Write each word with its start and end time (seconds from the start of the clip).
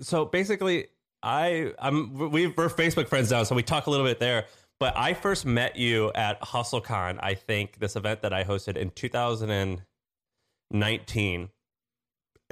so 0.00 0.24
basically, 0.24 0.86
I 1.22 1.72
I'm 1.78 2.30
we 2.30 2.46
we're 2.48 2.68
Facebook 2.68 3.08
friends 3.08 3.30
now, 3.30 3.42
so 3.42 3.54
we 3.54 3.62
talk 3.62 3.86
a 3.86 3.90
little 3.90 4.06
bit 4.06 4.18
there. 4.18 4.46
But 4.78 4.96
I 4.96 5.14
first 5.14 5.44
met 5.44 5.76
you 5.76 6.10
at 6.14 6.40
HustleCon. 6.40 7.18
I 7.22 7.34
think 7.34 7.78
this 7.78 7.96
event 7.96 8.22
that 8.22 8.32
I 8.32 8.44
hosted 8.44 8.78
in 8.78 8.88
2019. 8.90 11.50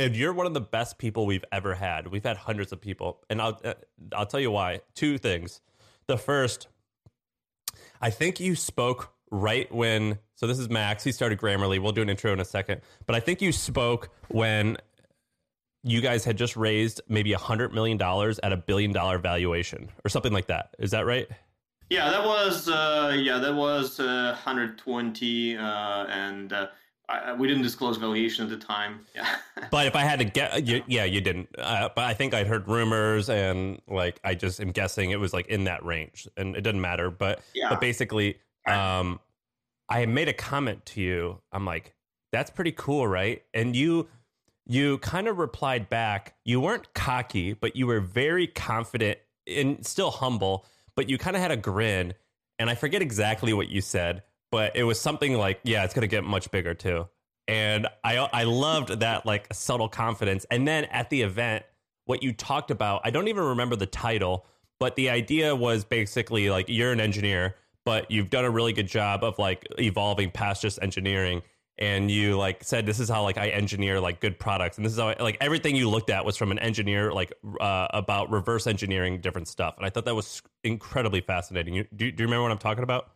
And 0.00 0.14
you're 0.14 0.34
one 0.34 0.46
of 0.46 0.54
the 0.54 0.61
best 0.61 0.98
people 0.98 1.26
we've 1.26 1.45
ever 1.50 1.75
had. 1.75 2.07
We've 2.08 2.22
had 2.22 2.36
hundreds 2.36 2.71
of 2.71 2.80
people, 2.80 3.25
and 3.30 3.40
I'll 3.40 3.58
uh, 3.64 3.75
I'll 4.12 4.26
tell 4.26 4.40
you 4.40 4.50
why. 4.50 4.80
Two 4.94 5.17
things. 5.18 5.61
The 6.07 6.18
first, 6.18 6.68
I 8.00 8.11
think 8.11 8.39
you 8.39 8.54
spoke 8.54 9.12
right 9.30 9.72
when. 9.72 10.18
So 10.35 10.46
this 10.46 10.58
is 10.58 10.68
Max. 10.68 11.03
He 11.03 11.12
started 11.12 11.40
Grammarly. 11.40 11.80
We'll 11.80 11.93
do 11.93 12.03
an 12.03 12.11
intro 12.11 12.32
in 12.32 12.40
a 12.40 12.44
second, 12.44 12.82
but 13.07 13.17
I 13.17 13.21
think 13.21 13.40
you 13.40 13.53
spoke 13.53 14.11
when 14.29 14.76
you 15.85 16.00
guys 16.00 16.25
had 16.25 16.37
just 16.37 16.57
raised 16.57 17.00
maybe 17.09 17.32
a 17.32 17.39
hundred 17.39 17.73
million 17.73 17.96
dollars 17.96 18.39
at 18.43 18.53
a 18.53 18.57
billion 18.57 18.93
dollar 18.93 19.18
valuation 19.18 19.89
or 20.04 20.09
something 20.09 20.32
like 20.32 20.46
that. 20.46 20.75
Is 20.79 20.91
that 20.91 21.07
right? 21.07 21.29
Yeah, 21.91 22.11
that 22.11 22.25
was 22.25 22.68
uh, 22.68 23.17
yeah, 23.18 23.39
that 23.39 23.54
was 23.54 23.99
uh, 23.99 24.32
120, 24.35 25.57
uh, 25.57 25.61
and 25.63 26.53
uh, 26.53 26.67
I, 27.09 27.32
we 27.32 27.49
didn't 27.49 27.63
disclose 27.63 27.96
valuation 27.96 28.45
at 28.45 28.51
the 28.51 28.64
time. 28.64 29.07
Yeah, 29.14 29.27
but 29.71 29.87
if 29.87 29.96
I 29.96 30.03
had 30.03 30.18
to 30.18 30.25
get, 30.25 30.67
you, 30.67 30.82
yeah, 30.87 31.04
you 31.04 31.21
didn't. 31.21 31.49
Uh, 31.57 31.89
but 31.95 32.05
I 32.05 32.12
think 32.12 32.34
I'd 32.34 32.47
heard 32.47 32.69
rumors, 32.69 33.31
and 33.31 33.81
like 33.89 34.20
I 34.23 34.34
just 34.34 34.61
am 34.61 34.70
guessing 34.70 35.11
it 35.11 35.20
was 35.20 35.33
like 35.33 35.47
in 35.47 35.65
that 35.65 35.84
range, 35.84 36.29
and 36.37 36.56
it 36.56 36.61
doesn't 36.61 36.81
matter. 36.81 37.11
But 37.11 37.41
yeah. 37.55 37.70
but 37.70 37.81
basically, 37.81 38.39
um, 38.67 39.19
I 39.89 40.05
made 40.05 40.29
a 40.29 40.34
comment 40.34 40.84
to 40.87 41.01
you. 41.01 41.41
I'm 41.53 41.65
like, 41.65 41.95
that's 42.33 42.51
pretty 42.51 42.73
cool, 42.73 43.09
right? 43.09 43.42
And 43.55 43.75
you 43.75 44.09
you 44.69 44.98
kind 44.98 45.27
of 45.27 45.38
replied 45.38 45.88
back. 45.88 46.34
You 46.44 46.61
weren't 46.61 46.92
cocky, 46.94 47.55
but 47.55 47.74
you 47.74 47.86
were 47.86 48.00
very 48.00 48.47
confident 48.47 49.19
and 49.47 49.84
still 49.84 50.11
humble, 50.11 50.66
but 50.94 51.08
you 51.08 51.16
kind 51.16 51.34
of 51.34 51.42
had 51.42 51.50
a 51.50 51.56
grin. 51.56 52.12
And 52.58 52.69
I 52.69 52.74
forget 52.74 53.00
exactly 53.00 53.52
what 53.55 53.69
you 53.69 53.80
said, 53.80 54.22
but 54.52 54.77
it 54.77 54.84
was 54.84 55.00
something 55.00 55.34
like, 55.34 55.61
yeah, 55.64 55.84
it's 55.84 55.94
going 55.94 56.02
to 56.02 56.08
get 56.08 56.22
much 56.22 56.50
bigger 56.50 56.74
too. 56.74 57.08
And 57.46 57.86
I 58.05 58.16
I 58.16 58.42
loved 58.44 59.00
that 59.00 59.24
like 59.24 59.48
subtle 59.55 59.89
confidence. 59.89 60.44
And 60.50 60.69
then 60.69 60.84
at 60.86 61.08
the 61.08 61.22
event, 61.22 61.64
what 62.05 62.22
you 62.22 62.34
talked 62.34 62.70
about, 62.70 63.00
I 63.05 63.11
don't 63.11 63.28
even 63.28 63.44
remember 63.44 63.74
the 63.74 63.86
title, 63.86 64.44
but 64.78 64.96
the 64.96 65.08
idea 65.08 65.56
was 65.56 65.84
basically 65.84 66.50
like 66.50 66.66
you're 66.69 66.92
an 66.92 67.00
engineer, 67.00 67.56
but 67.86 68.11
you've 68.11 68.28
done 68.28 68.44
a 68.44 68.50
really 68.50 68.74
good 68.74 68.86
job 68.86 69.24
of 69.24 69.39
like 69.39 69.66
evolving 69.78 70.30
past 70.30 70.61
just 70.61 70.78
engineering 70.83 71.41
and 71.79 72.11
you 72.11 72.37
like 72.37 72.65
said 72.65 72.87
this 72.87 72.98
is 72.98 73.09
how 73.09 73.23
like 73.23 73.39
I 73.39 73.48
engineer 73.48 74.01
like 74.01 74.21
good 74.21 74.39
products 74.39 74.77
and 74.77 74.84
this 74.84 74.93
is 74.93 74.98
how 74.98 75.09
I, 75.09 75.23
like 75.23 75.37
everything 75.41 75.77
you 75.77 75.89
looked 75.89 76.11
at 76.11 76.25
was 76.25 76.37
from 76.37 76.51
an 76.51 76.59
engineer 76.59 77.12
like 77.12 77.33
uh, 77.61 77.89
about 77.91 78.31
reverse 78.31 78.67
engineering 78.67 79.20
different 79.20 79.48
stuff 79.48 79.75
and 79.77 79.87
I 79.87 79.91
thought 79.91 80.05
that 80.05 80.15
was 80.15 80.43
incredibly 80.65 81.20
fascinating. 81.20 81.75
You, 81.75 81.85
do, 81.95 82.11
do 82.11 82.23
you 82.23 82.27
remember 82.27 82.43
what 82.43 82.53
I'm 82.53 82.59
talking 82.59 82.85
about? 82.85 83.11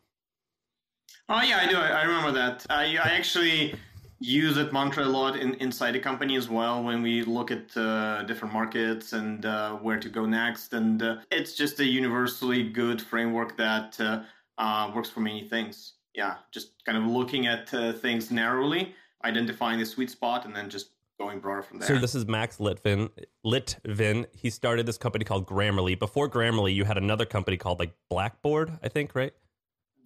Oh 1.29 1.43
yeah, 1.43 1.59
I 1.59 1.67
do. 1.69 1.77
I, 1.77 1.89
I 1.89 2.03
remember 2.03 2.33
that. 2.33 2.67
I, 2.71 2.97
I 2.97 3.11
actually 3.11 3.75
use 4.19 4.55
that 4.55 4.73
mantra 4.73 5.05
a 5.05 5.07
lot 5.07 5.37
in, 5.37 5.55
inside 5.55 5.93
the 5.93 5.99
company 5.99 6.37
as 6.37 6.49
well 6.49 6.83
when 6.83 7.03
we 7.03 7.23
look 7.23 7.51
at 7.51 7.77
uh, 7.77 8.23
different 8.23 8.55
markets 8.55 9.13
and 9.13 9.45
uh, 9.45 9.75
where 9.77 9.99
to 9.99 10.09
go 10.09 10.27
next. 10.27 10.73
And 10.75 11.03
uh, 11.03 11.17
it's 11.31 11.55
just 11.55 11.81
a 11.81 11.85
universally 11.85 12.63
good 12.63 13.03
framework 13.03 13.57
that 13.57 14.01
uh, 14.01 14.23
uh, 14.59 14.93
works 14.95 15.11
for 15.11 15.21
many 15.21 15.49
things 15.49 15.95
yeah, 16.15 16.37
just 16.51 16.85
kind 16.85 16.99
of 16.99 17.05
looking 17.05 17.47
at 17.47 17.73
uh, 17.73 17.93
things 17.93 18.31
narrowly, 18.31 18.95
identifying 19.25 19.79
the 19.79 19.87
sweet 19.87 20.11
spot, 20.11 20.45
and 20.45 20.55
then 20.55 20.69
just 20.69 20.91
going 21.19 21.41
broader 21.41 21.63
from 21.63 21.79
there. 21.79 21.89
So 21.89 21.99
this 21.99 22.15
is 22.15 22.27
Max 22.27 22.59
Lytvyn. 22.59 23.11
Lytvyn. 23.45 24.27
He 24.35 24.51
started 24.51 24.87
this 24.87 24.99
company 24.99 25.25
called 25.25 25.47
Grammarly. 25.47 25.98
Before 25.98 26.29
Grammarly, 26.29 26.75
you 26.75 26.85
had 26.85 26.98
another 26.98 27.25
company 27.25 27.57
called 27.57 27.79
like 27.79 27.92
Blackboard, 28.11 28.79
I 28.83 28.89
think, 28.89 29.14
right? 29.14 29.33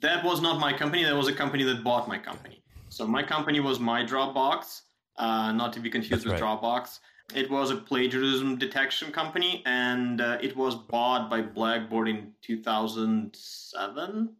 That 0.00 0.24
was 0.24 0.40
not 0.40 0.60
my 0.60 0.72
company. 0.72 1.04
That 1.04 1.16
was 1.16 1.28
a 1.28 1.32
company 1.32 1.64
that 1.64 1.82
bought 1.82 2.06
my 2.06 2.18
company. 2.18 2.62
So 2.88 3.06
my 3.06 3.22
company 3.22 3.60
was 3.60 3.80
my 3.80 4.04
Dropbox, 4.04 4.82
uh, 5.16 5.52
not 5.52 5.72
to 5.72 5.80
be 5.80 5.90
confused 5.90 6.24
That's 6.24 6.40
with 6.40 6.40
right. 6.40 6.60
Dropbox. 6.60 7.00
It 7.34 7.50
was 7.50 7.70
a 7.70 7.76
plagiarism 7.76 8.56
detection 8.56 9.10
company, 9.10 9.62
and 9.66 10.20
uh, 10.20 10.38
it 10.40 10.56
was 10.56 10.76
bought 10.76 11.28
by 11.28 11.42
Blackboard 11.42 12.08
in 12.08 12.32
2007, 12.42 14.36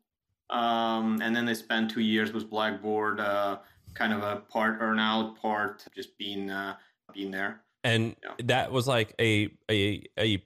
um, 0.51 1.21
and 1.23 1.35
then 1.35 1.45
they 1.45 1.55
spent 1.55 1.91
two 1.91 2.01
years 2.01 2.33
with 2.33 2.49
Blackboard, 2.49 3.21
uh, 3.21 3.59
kind 3.95 4.13
of 4.13 4.23
a 4.23 4.37
part 4.49 4.79
earn 4.81 4.99
out, 4.99 5.41
part 5.41 5.85
just 5.95 6.17
being 6.19 6.51
uh, 6.51 6.77
being 7.13 7.31
there. 7.31 7.61
And 7.85 8.17
yeah. 8.23 8.33
that 8.45 8.73
was 8.73 8.87
like 8.87 9.15
a 9.21 9.51
a 9.71 10.03
a 10.19 10.43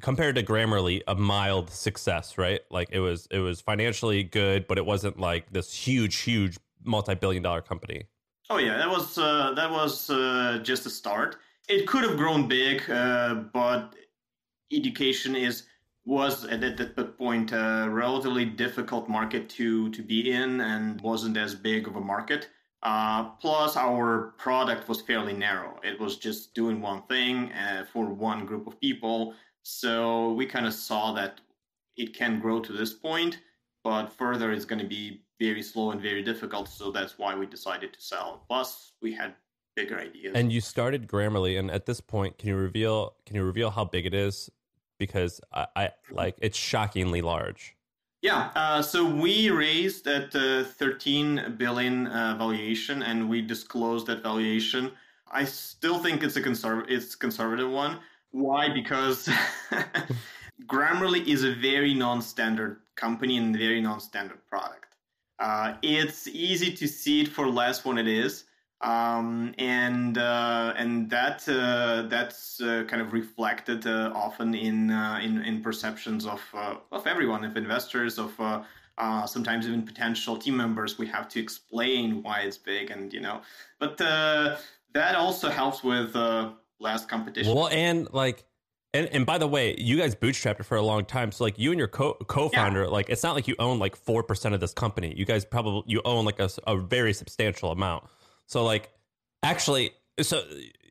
compared 0.00 0.36
to 0.36 0.42
Grammarly, 0.42 1.02
a 1.08 1.14
mild 1.14 1.70
success, 1.70 2.38
right? 2.38 2.60
Like 2.70 2.88
it 2.92 3.00
was 3.00 3.26
it 3.30 3.38
was 3.38 3.60
financially 3.60 4.22
good, 4.22 4.66
but 4.66 4.78
it 4.78 4.86
wasn't 4.86 5.18
like 5.18 5.52
this 5.52 5.72
huge, 5.72 6.16
huge 6.16 6.58
multi 6.84 7.14
billion 7.14 7.42
dollar 7.42 7.62
company. 7.62 8.04
Oh 8.50 8.58
yeah, 8.58 8.76
that 8.76 8.88
was 8.88 9.18
uh, 9.18 9.52
that 9.54 9.70
was 9.70 10.10
uh, 10.10 10.60
just 10.62 10.86
a 10.86 10.90
start. 10.90 11.36
It 11.68 11.86
could 11.86 12.02
have 12.04 12.16
grown 12.16 12.48
big, 12.48 12.88
uh, 12.90 13.34
but 13.52 13.94
education 14.72 15.36
is 15.36 15.64
was 16.08 16.46
at 16.46 16.60
that 16.62 17.18
point 17.18 17.52
a 17.52 17.86
relatively 17.90 18.46
difficult 18.46 19.10
market 19.10 19.50
to 19.50 19.90
to 19.90 20.02
be 20.02 20.32
in 20.32 20.62
and 20.62 20.98
wasn't 21.02 21.36
as 21.36 21.54
big 21.54 21.86
of 21.86 21.96
a 21.96 22.00
market. 22.00 22.48
Uh, 22.82 23.24
plus, 23.42 23.76
our 23.76 24.32
product 24.38 24.88
was 24.88 25.02
fairly 25.02 25.34
narrow. 25.34 25.78
It 25.82 26.00
was 26.00 26.16
just 26.16 26.54
doing 26.54 26.80
one 26.80 27.02
thing 27.02 27.52
uh, 27.52 27.84
for 27.92 28.06
one 28.06 28.46
group 28.46 28.66
of 28.66 28.80
people. 28.80 29.34
So 29.64 30.32
we 30.32 30.46
kind 30.46 30.66
of 30.66 30.72
saw 30.72 31.12
that 31.12 31.40
it 31.96 32.14
can 32.14 32.40
grow 32.40 32.60
to 32.60 32.72
this 32.72 32.94
point, 32.94 33.40
but 33.84 34.06
further 34.06 34.50
it's 34.52 34.64
going 34.64 34.80
to 34.80 34.88
be 34.88 35.22
very 35.38 35.62
slow 35.62 35.90
and 35.90 36.00
very 36.00 36.22
difficult. 36.22 36.68
So 36.68 36.90
that's 36.90 37.18
why 37.18 37.34
we 37.34 37.44
decided 37.46 37.92
to 37.92 38.00
sell. 38.00 38.44
Plus, 38.48 38.92
we 39.02 39.12
had 39.12 39.34
bigger 39.76 39.98
ideas. 39.98 40.32
And 40.34 40.52
you 40.52 40.60
started 40.60 41.06
Grammarly, 41.06 41.58
and 41.58 41.70
at 41.70 41.84
this 41.84 42.00
point, 42.00 42.38
can 42.38 42.48
you 42.48 42.56
reveal 42.56 43.14
can 43.26 43.36
you 43.36 43.44
reveal 43.44 43.70
how 43.70 43.84
big 43.84 44.06
it 44.06 44.14
is? 44.14 44.48
Because 44.98 45.40
I, 45.52 45.66
I 45.76 45.90
like 46.10 46.36
it's 46.40 46.58
shockingly 46.58 47.22
large. 47.22 47.76
Yeah, 48.20 48.50
uh, 48.56 48.82
so 48.82 49.04
we 49.04 49.48
raised 49.50 50.08
at 50.08 50.34
uh, 50.34 50.64
13 50.64 51.54
billion 51.56 52.08
uh, 52.08 52.34
valuation, 52.36 53.02
and 53.02 53.28
we 53.28 53.42
disclosed 53.42 54.08
that 54.08 54.24
valuation. 54.24 54.90
I 55.30 55.44
still 55.44 55.98
think 55.98 56.24
it's 56.24 56.34
a 56.36 56.42
conserv- 56.42 56.90
it's 56.90 57.14
conservative 57.14 57.70
one. 57.70 58.00
Why? 58.32 58.68
Because 58.70 59.28
Grammarly 60.66 61.26
is 61.26 61.44
a 61.44 61.54
very 61.54 61.94
non-standard 61.94 62.80
company 62.96 63.36
and 63.36 63.56
very 63.56 63.80
non-standard 63.80 64.44
product. 64.46 64.96
Uh, 65.38 65.74
it's 65.82 66.26
easy 66.26 66.72
to 66.72 66.88
see 66.88 67.20
it 67.22 67.28
for 67.28 67.48
less 67.48 67.84
when 67.84 67.98
it 67.98 68.08
is, 68.08 68.44
um, 68.80 69.54
and 69.58 70.18
uh, 70.18 70.72
and 70.76 71.10
that 71.10 71.48
uh, 71.48 72.02
that's 72.08 72.60
uh, 72.60 72.84
kind 72.86 73.02
of 73.02 73.12
reflected 73.12 73.86
uh, 73.86 74.12
often 74.14 74.54
in, 74.54 74.90
uh, 74.90 75.18
in 75.22 75.42
in 75.42 75.62
perceptions 75.62 76.26
of 76.26 76.40
uh, 76.54 76.76
of 76.92 77.06
everyone, 77.06 77.44
of 77.44 77.56
investors, 77.56 78.18
of 78.18 78.32
sometimes 79.28 79.66
even 79.66 79.82
potential 79.82 80.36
team 80.36 80.56
members. 80.56 80.96
We 80.96 81.06
have 81.08 81.28
to 81.30 81.40
explain 81.40 82.22
why 82.22 82.40
it's 82.40 82.58
big, 82.58 82.90
and 82.90 83.12
you 83.12 83.20
know, 83.20 83.42
but 83.80 83.98
that 83.98 85.14
also 85.14 85.50
helps 85.50 85.82
with 85.82 86.14
less 86.78 87.04
competition. 87.04 87.54
Well, 87.54 87.68
and 87.68 88.08
like. 88.12 88.44
And, 88.94 89.06
and 89.12 89.26
by 89.26 89.36
the 89.36 89.46
way, 89.46 89.74
you 89.76 89.98
guys 89.98 90.14
bootstrapped 90.14 90.60
it 90.60 90.62
for 90.62 90.78
a 90.78 90.82
long 90.82 91.04
time. 91.04 91.30
So 91.30 91.44
like 91.44 91.58
you 91.58 91.72
and 91.72 91.78
your 91.78 91.88
co 91.88 92.14
co-founder, 92.26 92.84
yeah. 92.84 92.88
like 92.88 93.10
it's 93.10 93.22
not 93.22 93.34
like 93.34 93.46
you 93.46 93.54
own 93.58 93.78
like 93.78 93.94
four 93.94 94.22
percent 94.22 94.54
of 94.54 94.62
this 94.62 94.72
company. 94.72 95.12
You 95.14 95.26
guys 95.26 95.44
probably 95.44 95.82
you 95.86 96.00
own 96.06 96.24
like 96.24 96.40
a, 96.40 96.48
a 96.66 96.78
very 96.78 97.12
substantial 97.12 97.70
amount. 97.70 98.04
So 98.48 98.64
like, 98.64 98.90
actually, 99.42 99.92
so 100.20 100.42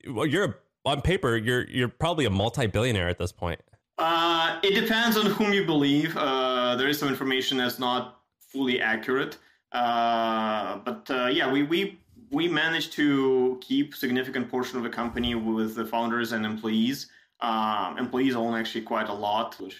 you're 0.05 0.59
on 0.85 1.01
paper, 1.01 1.35
you're 1.35 1.67
you're 1.67 1.89
probably 1.89 2.25
a 2.25 2.29
multi-billionaire 2.29 3.09
at 3.09 3.17
this 3.17 3.31
point. 3.31 3.59
Uh, 3.97 4.59
it 4.61 4.79
depends 4.79 5.17
on 5.17 5.25
whom 5.25 5.51
you 5.53 5.65
believe. 5.65 6.15
Uh, 6.15 6.75
there 6.75 6.87
is 6.87 6.99
some 6.99 7.09
information 7.09 7.57
that's 7.57 7.79
not 7.79 8.21
fully 8.39 8.79
accurate, 8.79 9.37
uh, 9.71 10.77
but 10.85 11.09
uh, 11.09 11.25
yeah, 11.25 11.51
we 11.51 11.63
we 11.63 11.99
we 12.29 12.47
managed 12.47 12.93
to 12.93 13.57
keep 13.59 13.95
significant 13.95 14.49
portion 14.49 14.77
of 14.77 14.83
the 14.83 14.89
company 14.89 15.33
with 15.33 15.75
the 15.75 15.85
founders 15.85 16.33
and 16.33 16.45
employees. 16.45 17.09
Um, 17.39 17.97
employees 17.97 18.35
own 18.35 18.53
actually 18.53 18.81
quite 18.81 19.09
a 19.09 19.13
lot, 19.13 19.59
which 19.59 19.79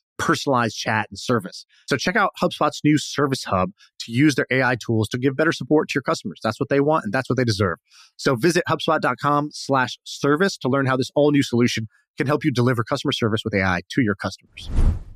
personalized 0.21 0.77
chat 0.77 1.07
and 1.09 1.17
service. 1.17 1.65
So 1.87 1.97
check 1.97 2.15
out 2.15 2.31
HubSpot's 2.41 2.81
new 2.83 2.97
Service 2.97 3.43
Hub 3.45 3.71
to 4.01 4.11
use 4.11 4.35
their 4.35 4.47
AI 4.51 4.75
tools 4.75 5.07
to 5.09 5.17
give 5.17 5.35
better 5.35 5.51
support 5.51 5.89
to 5.89 5.93
your 5.95 6.03
customers. 6.03 6.39
That's 6.43 6.59
what 6.59 6.69
they 6.69 6.79
want 6.79 7.05
and 7.05 7.13
that's 7.13 7.29
what 7.29 7.37
they 7.37 7.43
deserve. 7.43 7.77
So 8.17 8.35
visit 8.35 8.63
HubSpot.com 8.69 9.49
slash 9.51 9.97
service 10.03 10.57
to 10.57 10.69
learn 10.69 10.85
how 10.85 10.97
this 10.97 11.11
all 11.15 11.31
new 11.31 11.43
solution 11.43 11.87
can 12.17 12.27
help 12.27 12.43
you 12.45 12.51
deliver 12.51 12.83
customer 12.83 13.11
service 13.11 13.41
with 13.43 13.53
AI 13.55 13.81
to 13.89 14.01
your 14.01 14.15
customers. 14.15 14.69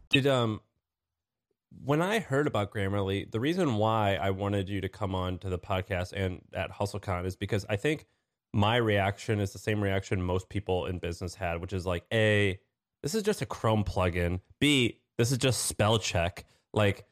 Did 0.09 0.27
um 0.27 0.61
when 1.83 2.01
I 2.01 2.19
heard 2.19 2.47
about 2.47 2.71
Grammarly, 2.71 3.29
the 3.29 3.39
reason 3.39 3.75
why 3.75 4.15
I 4.15 4.31
wanted 4.31 4.69
you 4.69 4.81
to 4.81 4.89
come 4.89 5.13
on 5.13 5.37
to 5.39 5.49
the 5.49 5.59
podcast 5.59 6.13
and 6.13 6.41
at 6.53 6.71
HustleCon 6.71 7.25
is 7.25 7.35
because 7.35 7.65
I 7.69 7.75
think 7.75 8.05
my 8.53 8.77
reaction 8.77 9.41
is 9.41 9.51
the 9.51 9.59
same 9.59 9.83
reaction 9.83 10.21
most 10.21 10.47
people 10.47 10.85
in 10.85 10.97
business 10.97 11.35
had, 11.35 11.59
which 11.59 11.73
is 11.73 11.85
like, 11.85 12.05
A, 12.13 12.57
this 13.05 13.13
is 13.13 13.21
just 13.21 13.43
a 13.43 13.45
Chrome 13.45 13.83
plugin. 13.83 14.39
B, 14.59 14.97
this 15.19 15.31
is 15.31 15.37
just 15.37 15.67
spell 15.67 15.99
check. 15.99 16.43
Like, 16.73 17.05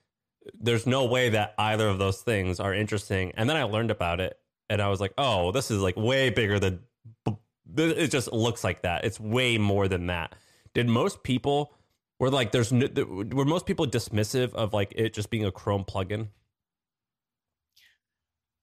there's 0.60 0.88
no 0.88 1.06
way 1.06 1.30
that 1.30 1.54
either 1.60 1.88
of 1.88 2.00
those 2.00 2.20
things 2.20 2.60
are 2.60 2.74
interesting. 2.74 3.32
And 3.38 3.48
then 3.48 3.58
I 3.58 3.62
learned 3.62 3.92
about 3.92 4.20
it 4.20 4.40
and 4.72 4.82
I 4.82 4.88
was 4.88 5.00
like, 5.00 5.14
oh, 5.20 5.52
this 5.52 5.70
is 5.70 5.82
like 5.82 5.96
way 5.96 6.32
bigger 6.32 6.58
than 6.58 6.80
it 7.78 8.08
just 8.08 8.34
looks 8.34 8.64
like 8.64 8.82
that. 8.82 9.06
It's 9.06 9.20
way 9.20 9.60
more 9.60 9.88
than 9.88 10.08
that. 10.08 10.34
Did 10.74 10.90
most 10.90 11.22
people 11.22 11.76
were 12.20 12.32
like 12.32 12.52
there's 12.52 12.72
no, 12.72 12.88
were 13.32 13.46
most 13.46 13.68
people 13.68 13.86
dismissive 13.86 14.52
of 14.56 14.74
like 14.74 14.94
it 14.96 15.14
just 15.14 15.30
being 15.30 15.46
a 15.46 15.52
Chrome 15.52 15.84
plugin? 15.84 16.30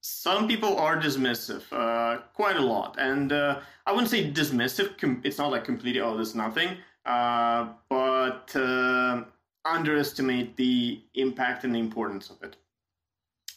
Some 0.01 0.49
people 0.49 0.79
are 0.79 1.01
dismissive, 1.01 1.63
uh, 1.71 2.23
quite 2.35 2.57
a 2.57 2.61
lot, 2.63 2.97
and 2.99 3.33
uh, 3.33 3.61
I 3.87 3.93
wouldn't 3.93 4.09
say 4.11 4.33
dismissive. 4.33 4.95
It's 5.25 5.39
not 5.39 5.53
like 5.53 5.65
completely 5.65 6.01
oh, 6.01 6.17
there's 6.17 6.35
nothing, 6.35 6.79
uh, 7.07 7.69
but 7.89 8.55
uh, 8.55 9.25
underestimate 9.65 10.57
the 10.57 11.01
impact 11.15 11.65
and 11.65 11.75
the 11.75 11.79
importance 11.79 12.31
of 12.31 12.43
it. 12.43 12.57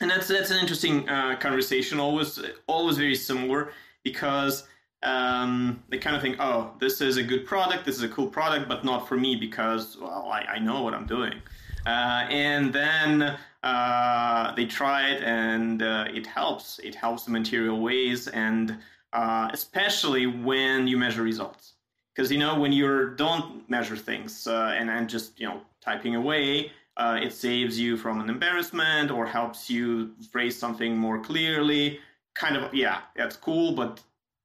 And 0.01 0.10
that's 0.10 0.28
that's 0.28 0.51
an 0.51 0.57
interesting 0.57 1.07
uh, 1.07 1.36
conversation. 1.38 2.00
Always 2.00 2.40
always 2.68 2.98
very 2.98 3.16
similar 3.16 3.72
because 4.04 4.68
um, 5.04 5.84
they 5.90 5.98
kind 5.98 6.16
of 6.16 6.22
think, 6.22 6.38
oh, 6.40 6.74
this 6.80 7.01
is 7.01 7.18
a 7.18 7.24
good 7.24 7.45
product, 7.45 7.86
this 7.86 7.95
is 7.95 8.04
a 8.04 8.10
cool 8.10 8.28
product, 8.28 8.68
but 8.68 8.84
not 8.84 9.07
for 9.07 9.18
me 9.18 9.36
because, 9.36 9.98
well, 9.98 10.30
I, 10.31 10.56
I 10.56 10.60
know 10.60 10.81
what 10.81 10.94
I'm 10.94 11.06
doing. 11.06 11.42
Uh, 11.86 12.25
and 12.30 12.72
then 12.72 13.38
uh, 13.63 14.56
they 14.56 14.66
try 14.66 15.10
it 15.10 15.22
and 15.24 15.81
it 15.81 16.25
helps. 16.25 16.80
It 16.80 16.95
helps 16.95 17.28
in 17.28 17.34
material 17.34 17.81
ways, 17.81 18.30
and 18.30 18.78
especially 19.13 20.25
when 20.28 20.88
you 20.88 20.98
measure 20.98 21.24
results. 21.24 21.74
Because, 22.15 22.31
you 22.31 22.38
know, 22.38 22.60
when 22.60 22.71
you 22.71 23.13
don't 23.15 23.68
measure 23.69 23.98
things 23.98 24.45
uh, 24.45 24.75
and, 24.77 24.89
and 24.89 25.10
just, 25.10 25.39
you 25.39 25.48
know, 25.48 25.62
typing 25.81 26.15
away, 26.15 26.71
uh, 26.98 27.19
it 27.21 27.33
saves 27.33 27.80
you 27.80 27.98
from 27.98 28.21
an 28.21 28.30
embarrassment 28.30 29.10
or 29.10 29.25
helps 29.25 29.68
you 29.68 30.12
phrase 30.31 30.56
something 30.57 30.95
more 30.95 31.19
clearly. 31.19 32.00
Kind 32.36 32.56
of, 32.56 32.71
yeah, 32.74 33.00
that's 33.15 33.36
cool, 33.36 33.74
but 33.74 34.00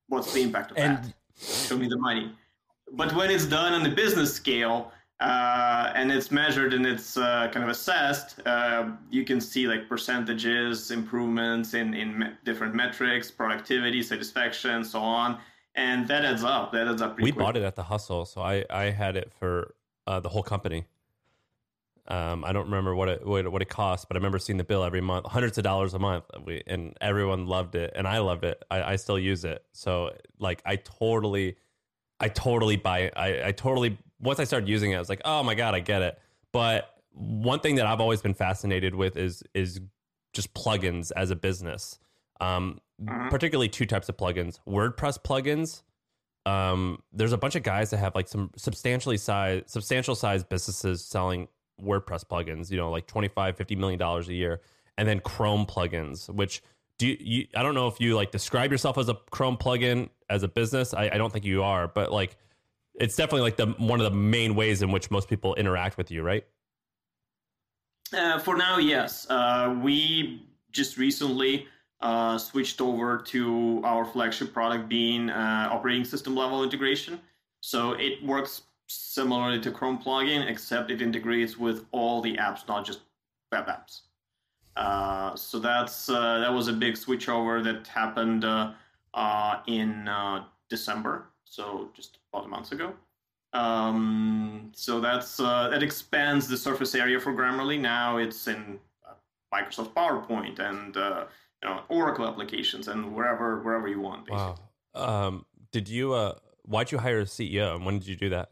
what's 0.09 0.33
the 0.33 0.41
impact 0.41 0.71
of 0.71 0.79
and, 0.79 0.97
that? 0.97 1.15
Show 1.39 1.77
me 1.77 1.89
the 1.89 1.99
money. 1.99 2.33
But 2.93 3.15
when 3.15 3.31
it's 3.31 3.45
done 3.45 3.75
on 3.75 3.83
the 3.83 3.91
business 3.91 4.33
scale 4.33 4.91
uh, 5.21 5.93
and 5.95 6.11
it's 6.11 6.31
measured 6.31 6.73
and 6.73 6.87
it's 6.87 7.19
uh, 7.19 7.51
kind 7.53 7.65
of 7.65 7.69
assessed, 7.69 8.41
uh, 8.47 8.93
you 9.11 9.25
can 9.25 9.43
see 9.43 9.69
like 9.69 9.89
percentages, 9.91 10.91
improvements 10.91 11.75
in, 11.75 11.93
in 11.93 12.35
different 12.47 12.75
metrics, 12.75 13.31
productivity, 13.31 14.03
satisfaction, 14.03 14.83
so 14.83 15.01
on. 15.01 15.39
And 15.79 16.09
that 16.09 16.25
adds 16.25 16.43
up. 16.43 16.73
That 16.73 16.89
adds 16.89 17.01
up. 17.01 17.17
we 17.19 17.31
quick. 17.31 17.37
bought 17.37 17.57
it 17.57 17.63
at 17.63 17.77
the 17.77 17.85
hustle, 17.85 18.25
so 18.25 18.41
I, 18.41 18.65
I 18.69 18.91
had 18.91 19.17
it 19.17 19.33
for 19.39 19.77
uh, 20.09 20.19
the 20.19 20.29
whole 20.29 20.43
company. 20.43 20.87
Um, 22.09 22.45
I 22.45 22.53
don't 22.53 22.65
remember 22.65 22.97
what 22.97 23.09
it 23.09 23.25
what, 23.25 23.47
what, 23.53 23.63
it 23.63 23.69
cost, 23.69 24.09
but 24.09 24.17
I 24.17 24.19
remember 24.19 24.41
seeing 24.41 24.57
the 24.57 24.65
bill 24.65 24.83
every 24.83 25.01
month, 25.01 25.27
hundreds 25.27 25.57
of 25.57 25.63
dollars 25.63 25.95
a 25.95 26.01
month. 26.01 26.25
We, 26.45 26.65
and 26.67 26.97
everyone 27.01 27.47
loved 27.47 27.77
it, 27.77 27.93
and 27.95 28.09
I 28.09 28.19
loved 28.19 28.43
it. 28.43 28.61
I, 28.73 28.83
I, 28.83 28.97
still 28.97 29.21
use 29.21 29.45
it. 29.45 29.63
So 29.73 30.11
like, 30.41 30.61
I 30.67 30.77
totally, 30.77 31.57
I 32.19 32.29
totally 32.29 32.77
buy 32.77 33.01
it. 33.01 33.13
I, 33.17 33.49
I 33.49 33.53
totally 33.53 33.99
once 34.19 34.41
I 34.41 34.45
started 34.45 34.69
using 34.69 34.91
it, 34.91 34.97
I 34.97 34.99
was 34.99 35.09
like, 35.09 35.23
oh 35.25 35.45
my 35.45 35.55
god, 35.55 35.77
I 35.77 35.81
get 35.81 36.03
it. 36.03 36.19
But 36.51 36.93
one 37.13 37.61
thing 37.61 37.77
that 37.77 37.87
I've 37.87 38.01
always 38.01 38.21
been 38.21 38.35
fascinated 38.35 38.97
with 38.97 39.17
is 39.17 39.45
is 39.55 39.81
just 40.33 40.53
plugins 40.55 41.13
as 41.15 41.31
a 41.31 41.37
business. 41.37 42.01
Um, 42.41 42.81
mm-hmm. 43.03 43.29
particularly 43.29 43.69
two 43.69 43.87
types 43.87 44.09
of 44.09 44.17
plugins: 44.17 44.59
WordPress 44.69 45.19
plugins. 45.23 45.83
Um, 46.47 47.03
there's 47.13 47.33
a 47.33 47.39
bunch 47.39 47.57
of 47.57 47.63
guys 47.63 47.91
that 47.91 47.99
have 47.99 48.15
like 48.15 48.29
some 48.29 48.51
substantially 48.57 49.19
size, 49.19 49.63
substantial 49.67 50.15
size 50.15 50.45
businesses 50.45 51.05
selling 51.05 51.49
WordPress 51.83 52.25
plugins, 52.25 52.71
you 52.71 52.77
know, 52.77 52.91
like 52.91 53.07
25, 53.07 53.57
50 53.57 53.77
million 53.77 53.99
dollars 53.99 54.29
a 54.29 54.35
year, 54.35 54.61
and 54.97 55.07
then 55.07 55.21
Chrome 55.21 55.67
plugins, 55.67 56.29
which 56.31 56.63
do 56.99 57.07
you, 57.07 57.17
you, 57.21 57.47
I 57.55 57.63
don't 57.63 57.75
know 57.75 57.87
if 57.87 58.01
you 58.01 58.17
like 58.17 58.31
describe 58.31 58.73
yourself 58.73 58.99
as 58.99 59.09
a 59.09 59.15
Chrome 59.31 59.57
plugin 59.57 60.09
as 60.29 60.43
a 60.43 60.49
business. 60.49 60.95
I, 60.95 61.11
I 61.13 61.19
don't 61.19 61.33
think 61.33 61.45
you 61.45 61.63
are, 61.63 61.89
but 61.89 62.13
like 62.13 62.37
it's 62.95 63.17
definitely 63.17 63.43
like 63.43 63.57
the 63.57 63.67
one 63.79 64.01
of 64.01 64.11
the 64.11 64.17
main 64.17 64.55
ways 64.55 64.83
in 64.83 64.91
which 64.91 65.11
most 65.11 65.29
people 65.29 65.55
interact 65.55 65.97
with 65.97 66.11
you, 66.11 66.23
right? 66.23 66.45
Uh, 68.13 68.39
for 68.39 68.57
now, 68.57 68.79
yes. 68.79 69.27
Uh, 69.31 69.79
we 69.83 70.47
just 70.73 70.97
recently 70.97 71.67
uh, 72.01 72.39
switched 72.39 72.81
over 72.81 73.19
to 73.19 73.81
our 73.85 74.05
flagship 74.05 74.53
product 74.53 74.89
being 74.89 75.31
uh, 75.31 75.69
operating 75.71 76.05
system 76.05 76.37
level 76.37 76.63
integration. 76.63 77.21
So 77.61 77.93
it 77.93 78.25
works 78.25 78.63
similarly 78.87 79.61
to 79.61 79.71
Chrome 79.71 79.99
plugin, 79.99 80.49
except 80.49 80.91
it 80.91 81.03
integrates 81.03 81.59
with 81.59 81.87
all 81.91 82.21
the 82.21 82.37
apps, 82.37 82.67
not 82.69 82.87
just 82.87 83.01
web 83.51 83.67
apps. 83.67 84.03
Uh, 84.77 85.35
so 85.35 85.59
that's 85.59 86.09
uh, 86.09 86.39
that 86.39 86.53
was 86.53 86.69
a 86.69 86.73
big 86.73 86.95
switchover 86.95 87.63
that 87.65 87.87
happened 87.89 88.45
uh, 88.45 88.73
uh 89.15 89.61
in 89.67 90.09
December, 90.71 91.27
so 91.45 91.89
just 91.95 92.19
about 92.33 92.45
a 92.45 92.49
month 92.49 92.71
ago. 92.71 92.93
Um, 93.55 94.71
so 94.75 95.01
that's 95.01 95.39
that 95.39 95.83
expands 95.83 96.47
the 96.47 96.57
surface 96.57 96.95
area 96.95 97.19
for 97.19 97.33
Grammarly. 97.33 97.81
Now 97.81 98.19
it's 98.19 98.47
in 98.47 98.79
Microsoft 99.53 99.95
PowerPoint 99.95 100.61
and 100.61 100.97
you 101.63 101.69
know 101.69 101.83
Oracle 101.89 102.27
applications 102.27 102.89
and 102.89 103.15
wherever 103.15 103.63
wherever 103.63 103.89
you 103.89 104.01
want. 104.01 104.27
Basically. 104.27 104.55
Wow. 104.95 105.27
Um, 105.27 105.47
did 105.73 105.89
you? 105.89 106.15
why'd 106.69 106.93
you 106.93 106.99
hire 106.99 107.21
a 107.21 107.25
CEO, 107.25 107.75
and 107.75 107.85
when 107.85 107.99
did 107.99 108.07
you 108.07 108.17
do 108.17 108.29
that? 108.29 108.51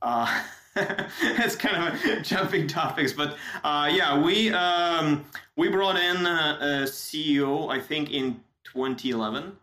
Uh, 0.00 0.42
it's 0.76 1.56
kind 1.56 1.92
of 1.92 2.22
jumping 2.22 2.66
topics, 2.66 3.12
but 3.12 3.36
uh, 3.64 3.90
yeah, 3.92 4.20
we 4.20 4.50
um, 4.52 5.24
we 5.56 5.68
brought 5.68 5.96
in 5.96 6.24
a, 6.24 6.58
a, 6.60 6.66
CEO 6.84 7.70
I 7.70 7.80
think 7.80 8.12
in 8.12 8.40
2011, 8.64 9.56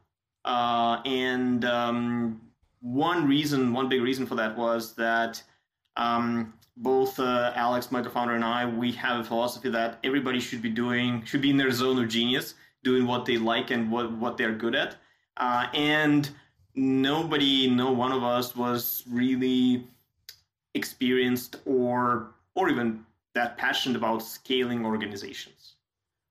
uh, 0.44 1.02
and 1.06 1.64
um, 1.66 2.42
one 2.82 3.28
reason, 3.28 3.72
one 3.72 3.88
big 3.88 4.02
reason 4.02 4.26
for 4.26 4.36
that 4.36 4.58
was 4.58 4.94
that 4.96 5.42
um, 5.96 6.54
both 6.78 7.20
uh, 7.20 7.54
Alex, 7.56 7.92
my 7.92 8.02
co-founder, 8.02 8.36
and 8.36 8.44
I, 8.44 8.66
we 8.66 8.92
have 8.94 9.20
a 9.20 9.24
philosophy 9.24 9.70
that 9.70 10.00
everybody 10.04 10.40
should 10.40 10.62
be 10.62 10.70
doing, 10.70 11.24
should 11.26 11.42
be 11.42 11.50
in 11.50 11.58
their 11.58 11.72
zone 11.72 12.02
of 12.04 12.10
genius, 12.10 12.56
doing 12.84 13.06
what 13.06 13.26
they 13.26 13.38
like 13.38 13.72
and 13.72 13.92
what 13.92 14.12
what 14.12 14.38
they're 14.38 14.54
good 14.54 14.76
at, 14.76 14.96
uh, 15.38 15.68
and 15.74 16.30
nobody, 16.76 17.70
no 17.70 17.92
one 17.92 18.12
of 18.12 18.24
us 18.24 18.56
was 18.56 19.04
really 19.10 19.88
experienced 20.74 21.58
or 21.66 22.32
or 22.56 22.70
even 22.70 23.06
that 23.34 23.58
passionate 23.58 23.98
about 23.98 24.20
scaling 24.20 24.86
organizations. 24.86 25.76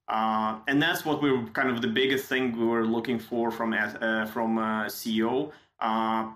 Uh, 0.09 0.59
and 0.69 0.83
that's 0.83 1.05
what 1.05 1.23
we 1.23 1.33
were 1.33 1.47
kind 1.49 1.71
of 1.71 1.81
the 1.81 1.89
biggest 1.89 2.27
thing 2.27 2.57
we 2.59 2.67
were 2.67 2.87
looking 2.87 3.19
for 3.19 3.51
from 3.51 3.73
uh, 3.73 4.27
from 4.27 4.59
a 4.59 4.87
CEO, 4.89 5.51
uh, 5.81 6.31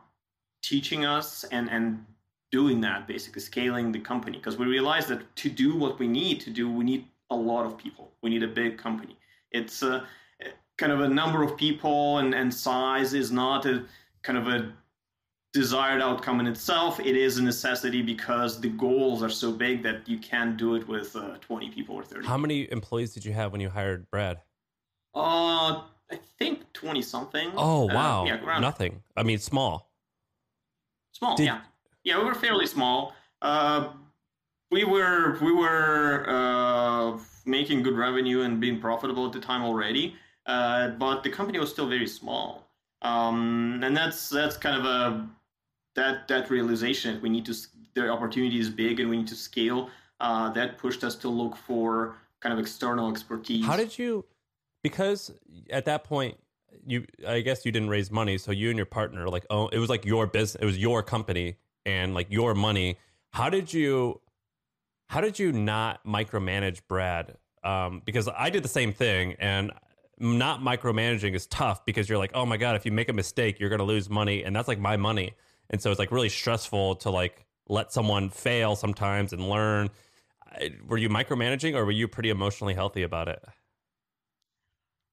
teaching 0.63 1.05
us 1.05 1.45
and 1.45 1.69
and 1.71 2.05
doing 2.51 2.81
that 2.81 3.07
basically 3.07 3.43
scaling 3.43 3.93
the 3.93 3.99
company 3.99 4.39
because 4.39 4.57
we 4.57 4.67
realized 4.67 5.09
that 5.09 5.35
to 5.37 5.51
do 5.51 5.77
what 5.77 5.99
we 5.99 6.09
need 6.09 6.41
to 6.41 6.51
do, 6.51 6.71
we 6.71 6.85
need 6.85 7.07
a 7.31 7.37
lot 7.37 7.67
of 7.67 7.77
people. 7.77 8.13
We 8.23 8.31
need 8.31 8.43
a 8.43 8.49
big 8.49 8.79
company. 8.79 9.17
It's 9.53 9.83
a, 9.83 9.97
uh, 9.97 10.01
kind 10.77 10.93
of 10.93 11.01
a 11.01 11.09
number 11.09 11.43
of 11.43 11.57
people 11.57 12.19
and, 12.19 12.35
and 12.35 12.53
size 12.53 13.13
is 13.13 13.31
not 13.31 13.67
a 13.67 13.85
kind 14.23 14.39
of 14.39 14.49
a 14.49 14.73
desired 15.53 16.01
outcome 16.01 16.41
in 16.41 16.47
itself. 16.47 17.01
It 17.01 17.17
is 17.17 17.39
a 17.39 17.43
necessity 17.43 18.03
because 18.03 18.61
the 18.61 18.69
goals 18.69 19.23
are 19.23 19.31
so 19.31 19.53
big 19.53 19.83
that 19.83 20.09
you 20.09 20.19
can't 20.19 20.57
do 20.57 20.75
it 20.75 20.87
with 20.87 21.17
uh, 21.17 21.37
20 21.41 21.71
people 21.71 21.97
or 21.97 22.05
30. 22.05 22.27
How 22.27 22.39
many 22.39 22.71
employees 22.71 23.13
did 23.13 23.25
you 23.25 23.33
have 23.33 23.53
when 23.53 23.61
you 23.61 23.69
hired 23.69 24.11
Brad? 24.11 24.39
Uh, 25.15 25.83
I 26.11 26.19
think 26.39 26.73
20 26.73 27.03
something. 27.03 27.51
Oh, 27.57 27.91
uh, 27.91 27.95
wow. 27.95 28.23
Uh, 28.23 28.27
yeah, 28.27 28.59
Nothing. 28.61 29.03
I 29.17 29.23
mean, 29.23 29.39
small. 29.39 29.91
Small, 31.13 31.37
did... 31.37 31.47
yeah. 31.47 31.61
Yeah, 32.05 32.19
we 32.19 32.25
were 32.25 32.35
fairly 32.35 32.67
small. 32.67 33.15
Uh, 33.43 33.91
we 34.71 34.85
were 34.85 35.39
we 35.41 35.53
were 35.53 36.25
uh, 36.29 37.19
making 37.45 37.83
good 37.83 37.97
revenue 37.97 38.43
and 38.43 38.61
being 38.61 38.81
profitable 38.81 39.27
at 39.27 39.33
the 39.33 39.41
time 39.41 39.63
already, 39.63 40.17
uh, 40.47 40.89
but 40.89 41.23
the 41.23 41.31
company 41.31 41.59
was 41.59 41.71
still 41.71 41.89
very 41.89 42.07
small. 42.07 42.67
Um, 43.03 43.81
and 43.83 43.97
that's 43.97 44.29
that's 44.29 44.57
kind 44.57 44.77
of 44.77 44.85
a 44.85 45.29
that 45.95 46.29
that 46.29 46.51
realization 46.51 47.15
that 47.15 47.23
we 47.23 47.29
need 47.29 47.47
to 47.47 47.55
the 47.95 48.09
opportunity 48.09 48.59
is 48.59 48.71
big 48.71 49.01
and 49.01 49.09
we 49.09 49.17
need 49.19 49.29
to 49.29 49.35
scale, 49.35 49.91
uh, 50.21 50.51
that 50.53 50.79
pushed 50.79 51.05
us 51.05 51.17
to 51.17 51.29
look 51.29 51.57
for 51.57 52.17
kind 52.41 52.53
of 52.53 52.59
external 52.59 53.11
expertise. 53.11 53.65
How 53.65 53.77
did 53.77 53.99
you? 53.99 54.25
Because 54.83 55.33
at 55.71 55.85
that 55.87 56.05
point, 56.05 56.37
you 56.87 57.07
I 57.27 57.41
guess 57.41 57.65
you 57.65 57.73
didn't 57.73 57.89
raise 57.89 58.11
money, 58.11 58.39
so 58.39 58.53
you 58.53 58.69
and 58.69 58.77
your 58.77 58.87
partner 58.87 59.29
like 59.29 59.47
oh, 59.51 59.69
it 59.69 59.79
was 59.79 59.89
like 59.89 60.05
your 60.05 60.27
business, 60.27 60.61
it 60.61 60.67
was 60.67 60.79
your 60.79 61.03
company 61.03 61.57
and 61.89 62.15
like 62.15 62.27
your 62.31 62.55
money. 62.55 62.99
How 63.33 63.49
did 63.51 63.73
you? 63.73 64.21
How 65.09 65.23
did 65.23 65.39
you 65.39 65.53
not 65.53 66.05
micromanage 66.05 66.81
Brad? 66.87 67.37
Um, 67.65 68.03
because 68.05 68.29
I 68.29 68.51
did 68.51 68.63
the 68.63 68.69
same 68.69 68.93
thing, 68.93 69.35
and 69.39 69.73
not 70.19 70.61
micromanaging 70.61 71.35
is 71.35 71.47
tough 71.47 71.85
because 71.87 72.09
you're 72.09 72.19
like, 72.19 72.33
oh 72.35 72.45
my 72.45 72.57
god, 72.57 72.77
if 72.77 72.85
you 72.85 72.93
make 72.93 73.09
a 73.09 73.13
mistake, 73.13 73.59
you're 73.59 73.71
gonna 73.71 73.85
lose 73.85 74.11
money, 74.11 74.45
and 74.45 74.55
that's 74.55 74.69
like 74.69 74.79
my 74.79 74.97
money, 74.97 75.35
and 75.71 75.81
so 75.81 75.91
it's 75.91 75.99
like 75.99 76.13
really 76.13 76.29
stressful 76.29 76.97
to 76.97 77.11
like 77.11 77.47
let 77.69 77.93
someone 77.93 78.29
fail 78.29 78.77
sometimes 78.77 79.33
and 79.33 79.49
learn. 79.49 79.89
Were 80.87 80.99
you 80.99 81.09
micromanaging, 81.09 81.75
or 81.75 81.85
were 81.85 81.91
you 81.93 82.09
pretty 82.09 82.31
emotionally 82.31 82.75
healthy 82.75 83.03
about 83.03 83.29
it? 83.29 83.43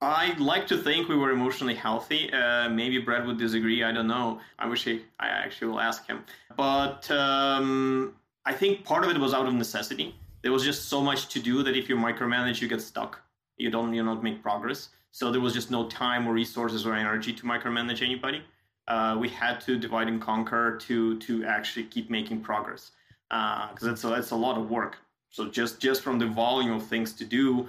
I'd 0.01 0.39
like 0.39 0.67
to 0.67 0.77
think 0.77 1.07
we 1.07 1.15
were 1.15 1.31
emotionally 1.31 1.73
healthy. 1.73 2.31
Uh, 2.31 2.69
maybe 2.69 2.99
Brad 2.99 3.25
would 3.25 3.37
disagree. 3.37 3.83
I 3.83 3.91
don't 3.91 4.07
know. 4.07 4.39
I 4.59 4.67
wish 4.67 4.83
he, 4.83 5.03
I 5.19 5.27
actually 5.27 5.67
will 5.67 5.79
ask 5.79 6.05
him. 6.05 6.23
But 6.57 7.09
um, 7.11 8.13
I 8.45 8.53
think 8.53 8.83
part 8.83 9.03
of 9.03 9.09
it 9.09 9.17
was 9.17 9.33
out 9.33 9.47
of 9.47 9.53
necessity. 9.53 10.15
There 10.41 10.51
was 10.51 10.63
just 10.63 10.89
so 10.89 11.01
much 11.01 11.29
to 11.29 11.39
do 11.39 11.63
that 11.63 11.75
if 11.75 11.89
you 11.89 11.95
micromanage, 11.95 12.61
you 12.61 12.67
get 12.67 12.81
stuck. 12.81 13.21
You 13.57 13.71
don't, 13.71 13.93
you 13.93 14.03
not 14.03 14.21
make 14.21 14.43
progress. 14.43 14.89
So 15.11 15.31
there 15.31 15.41
was 15.41 15.53
just 15.53 15.71
no 15.71 15.87
time 15.87 16.27
or 16.27 16.33
resources 16.33 16.85
or 16.85 16.93
energy 16.93 17.31
to 17.31 17.43
micromanage 17.43 18.01
anybody. 18.01 18.43
Uh, 18.87 19.17
we 19.19 19.29
had 19.29 19.59
to 19.61 19.77
divide 19.77 20.07
and 20.07 20.21
conquer 20.21 20.77
to 20.77 21.17
to 21.19 21.43
actually 21.45 21.85
keep 21.85 22.09
making 22.09 22.41
progress 22.41 22.91
because 23.29 23.83
uh, 23.83 23.87
that's 23.87 24.03
a, 24.03 24.07
that's 24.07 24.31
a 24.31 24.35
lot 24.35 24.57
of 24.57 24.69
work. 24.69 24.97
So 25.29 25.49
just 25.49 25.79
just 25.79 26.03
from 26.03 26.19
the 26.19 26.27
volume 26.27 26.73
of 26.73 26.85
things 26.85 27.13
to 27.13 27.25
do, 27.25 27.67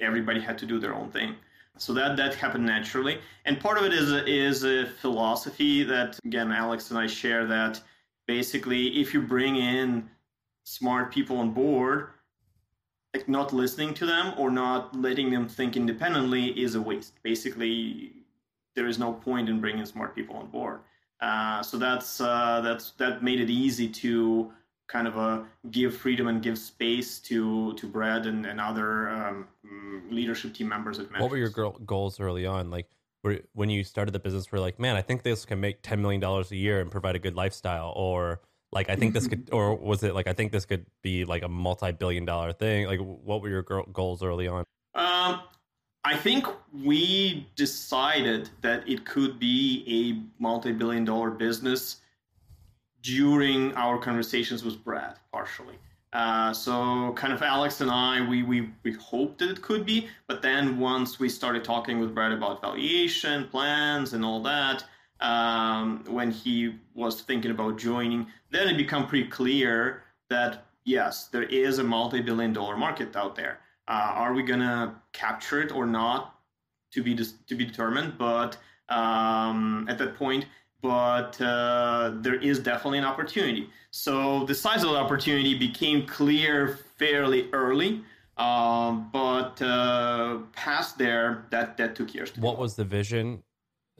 everybody 0.00 0.40
had 0.40 0.58
to 0.58 0.66
do 0.66 0.78
their 0.78 0.94
own 0.94 1.10
thing. 1.10 1.34
So 1.78 1.92
that 1.94 2.16
that 2.16 2.34
happened 2.34 2.64
naturally, 2.64 3.18
and 3.44 3.60
part 3.60 3.76
of 3.76 3.84
it 3.84 3.92
is 3.92 4.10
is 4.26 4.64
a 4.64 4.86
philosophy 4.86 5.82
that 5.84 6.18
again 6.24 6.50
Alex 6.50 6.90
and 6.90 6.98
I 6.98 7.06
share 7.06 7.46
that 7.46 7.80
basically 8.26 9.00
if 9.00 9.12
you 9.12 9.20
bring 9.20 9.56
in 9.56 10.08
smart 10.64 11.12
people 11.12 11.36
on 11.36 11.52
board, 11.52 12.08
like 13.14 13.28
not 13.28 13.52
listening 13.52 13.94
to 13.94 14.06
them 14.06 14.34
or 14.38 14.50
not 14.50 14.94
letting 14.96 15.30
them 15.30 15.48
think 15.48 15.76
independently 15.76 16.46
is 16.60 16.74
a 16.74 16.80
waste. 16.80 17.14
Basically, 17.22 18.12
there 18.74 18.86
is 18.86 18.98
no 18.98 19.12
point 19.12 19.48
in 19.48 19.60
bringing 19.60 19.86
smart 19.86 20.14
people 20.14 20.36
on 20.36 20.48
board. 20.48 20.80
Uh, 21.20 21.62
so 21.62 21.78
that's 21.78 22.20
uh, 22.20 22.60
that's 22.62 22.90
that 22.92 23.22
made 23.22 23.40
it 23.40 23.50
easy 23.50 23.88
to 23.88 24.52
kind 24.88 25.08
of 25.08 25.16
a 25.16 25.44
give 25.70 25.96
freedom 25.96 26.28
and 26.28 26.42
give 26.42 26.58
space 26.58 27.18
to 27.20 27.74
to 27.74 27.86
Brad 27.86 28.26
and, 28.26 28.46
and 28.46 28.60
other 28.60 29.08
um, 29.10 29.48
leadership 30.10 30.54
team 30.54 30.68
members 30.68 30.98
at 30.98 31.10
What 31.18 31.30
were 31.30 31.36
your 31.36 31.50
goals 31.50 32.20
early 32.20 32.46
on? 32.46 32.70
Like 32.70 32.86
when 33.54 33.70
you 33.70 33.82
started 33.82 34.12
the 34.12 34.18
business, 34.18 34.52
were 34.52 34.60
like, 34.60 34.78
man, 34.78 34.96
I 34.96 35.02
think 35.02 35.22
this 35.22 35.44
can 35.44 35.60
make 35.60 35.82
ten 35.82 36.00
million 36.00 36.20
dollars 36.20 36.50
a 36.52 36.56
year 36.56 36.80
and 36.80 36.90
provide 36.90 37.16
a 37.16 37.18
good 37.18 37.34
lifestyle, 37.34 37.92
or 37.96 38.40
like 38.72 38.88
I 38.88 38.96
think 38.96 39.14
this 39.14 39.26
could, 39.26 39.48
or 39.52 39.74
was 39.90 40.02
it 40.02 40.14
like 40.14 40.26
I 40.26 40.32
think 40.32 40.52
this 40.52 40.64
could 40.64 40.86
be 41.02 41.24
like 41.24 41.42
a 41.42 41.48
multi-billion 41.48 42.24
dollar 42.24 42.52
thing? 42.52 42.86
Like, 42.86 43.00
what 43.00 43.42
were 43.42 43.48
your 43.48 43.62
goals 43.62 44.22
early 44.22 44.48
on? 44.48 44.64
Um, 44.94 45.40
I 46.04 46.16
think 46.16 46.46
we 46.72 47.48
decided 47.56 48.48
that 48.60 48.88
it 48.88 49.04
could 49.04 49.38
be 49.38 49.84
a 49.88 50.42
multi-billion 50.42 51.04
dollar 51.04 51.30
business 51.30 51.96
during 53.06 53.72
our 53.74 53.98
conversations 53.98 54.64
with 54.64 54.82
Brad, 54.82 55.18
partially. 55.32 55.78
Uh, 56.12 56.52
so 56.52 57.12
kind 57.14 57.32
of 57.32 57.42
Alex 57.42 57.80
and 57.80 57.90
I, 57.90 58.26
we, 58.26 58.42
we, 58.42 58.70
we 58.82 58.92
hoped 58.92 59.38
that 59.38 59.50
it 59.50 59.62
could 59.62 59.84
be, 59.86 60.08
but 60.26 60.42
then 60.42 60.78
once 60.78 61.18
we 61.20 61.28
started 61.28 61.62
talking 61.62 62.00
with 62.00 62.14
Brad 62.14 62.32
about 62.32 62.60
valuation, 62.60 63.48
plans, 63.48 64.12
and 64.12 64.24
all 64.24 64.42
that, 64.42 64.84
um, 65.20 66.04
when 66.08 66.30
he 66.30 66.74
was 66.94 67.20
thinking 67.20 67.50
about 67.50 67.78
joining, 67.78 68.26
then 68.50 68.68
it 68.68 68.76
became 68.76 69.06
pretty 69.06 69.28
clear 69.28 70.02
that 70.28 70.64
yes, 70.84 71.28
there 71.28 71.44
is 71.44 71.78
a 71.78 71.84
multi-billion 71.84 72.52
dollar 72.52 72.76
market 72.76 73.14
out 73.14 73.36
there. 73.36 73.60
Uh, 73.88 74.12
are 74.14 74.32
we 74.32 74.42
gonna 74.42 75.00
capture 75.12 75.60
it 75.60 75.72
or 75.72 75.86
not? 75.86 76.32
To 76.92 77.02
be 77.02 77.14
to 77.14 77.54
be 77.54 77.64
determined. 77.64 78.16
But 78.16 78.56
um, 78.88 79.86
at 79.88 79.98
that 79.98 80.16
point, 80.16 80.46
but 80.86 81.40
uh, 81.40 82.12
there 82.20 82.36
is 82.36 82.60
definitely 82.60 82.98
an 82.98 83.04
opportunity. 83.04 83.68
So 83.90 84.44
the 84.44 84.54
size 84.54 84.84
of 84.84 84.90
the 84.90 84.96
opportunity 84.96 85.58
became 85.58 86.06
clear 86.06 86.78
fairly 86.96 87.48
early, 87.52 88.02
um, 88.36 89.10
but 89.12 89.60
uh, 89.60 90.38
past 90.52 90.96
there, 90.96 91.46
that 91.50 91.76
that 91.78 91.96
took 91.96 92.14
years. 92.14 92.36
what 92.36 92.58
was 92.58 92.76
the 92.76 92.84
vision 92.84 93.42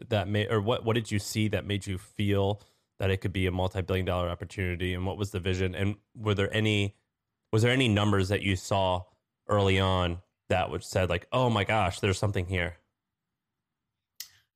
that 0.09 0.28
made, 0.28 0.52
or 0.52 0.61
what 0.61 0.85
what 0.85 0.95
did 0.95 1.11
you 1.11 1.19
see 1.19 1.49
that 1.49 1.66
made 1.66 1.87
you 1.87 1.99
feel 1.99 2.62
that 3.00 3.11
it 3.11 3.16
could 3.16 3.33
be 3.33 3.47
a 3.47 3.50
multi-billion 3.50 4.07
dollar 4.07 4.28
opportunity? 4.28 4.95
And 4.95 5.05
what 5.05 5.19
was 5.19 5.33
the 5.33 5.40
vision? 5.40 5.75
And 5.75 5.97
were 6.14 6.35
there 6.35 6.55
any 6.55 6.95
was 7.52 7.62
there 7.62 7.73
any 7.73 7.88
numbers 7.88 8.28
that 8.28 8.43
you 8.43 8.55
saw 8.55 9.02
early 9.49 9.81
on 9.81 10.19
that 10.50 10.71
which 10.71 10.87
said 10.87 11.11
like, 11.11 11.26
oh 11.33 11.50
my 11.50 11.64
gosh, 11.64 11.99
there's 11.99 12.19
something 12.19 12.47
here? 12.47 12.76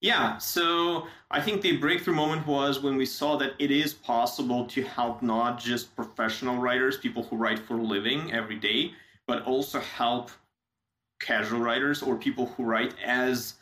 Yeah, 0.00 0.38
so 0.38 1.07
I 1.30 1.42
think 1.42 1.61
the 1.61 1.76
breakthrough 1.76 2.14
moment 2.14 2.47
was 2.47 2.80
when 2.80 2.97
we 2.97 3.04
saw 3.04 3.37
that 3.37 3.52
it 3.59 3.71
is 3.71 3.92
possible 3.92 4.64
to 4.66 4.83
help 4.83 5.21
not 5.21 5.61
just 5.61 5.95
professional 5.95 6.57
writers, 6.57 6.97
people 6.97 7.25
who 7.25 7.37
write 7.37 7.59
for 7.59 7.75
a 7.75 7.83
living 7.83 8.33
every 8.33 8.57
day, 8.57 8.92
but 9.26 9.42
also 9.42 9.78
help 9.80 10.30
casual 11.21 11.61
writers 11.61 12.02
or 12.02 12.16
people 12.16 12.47
who 12.47 12.64
write 12.64 12.95
as 13.04 13.54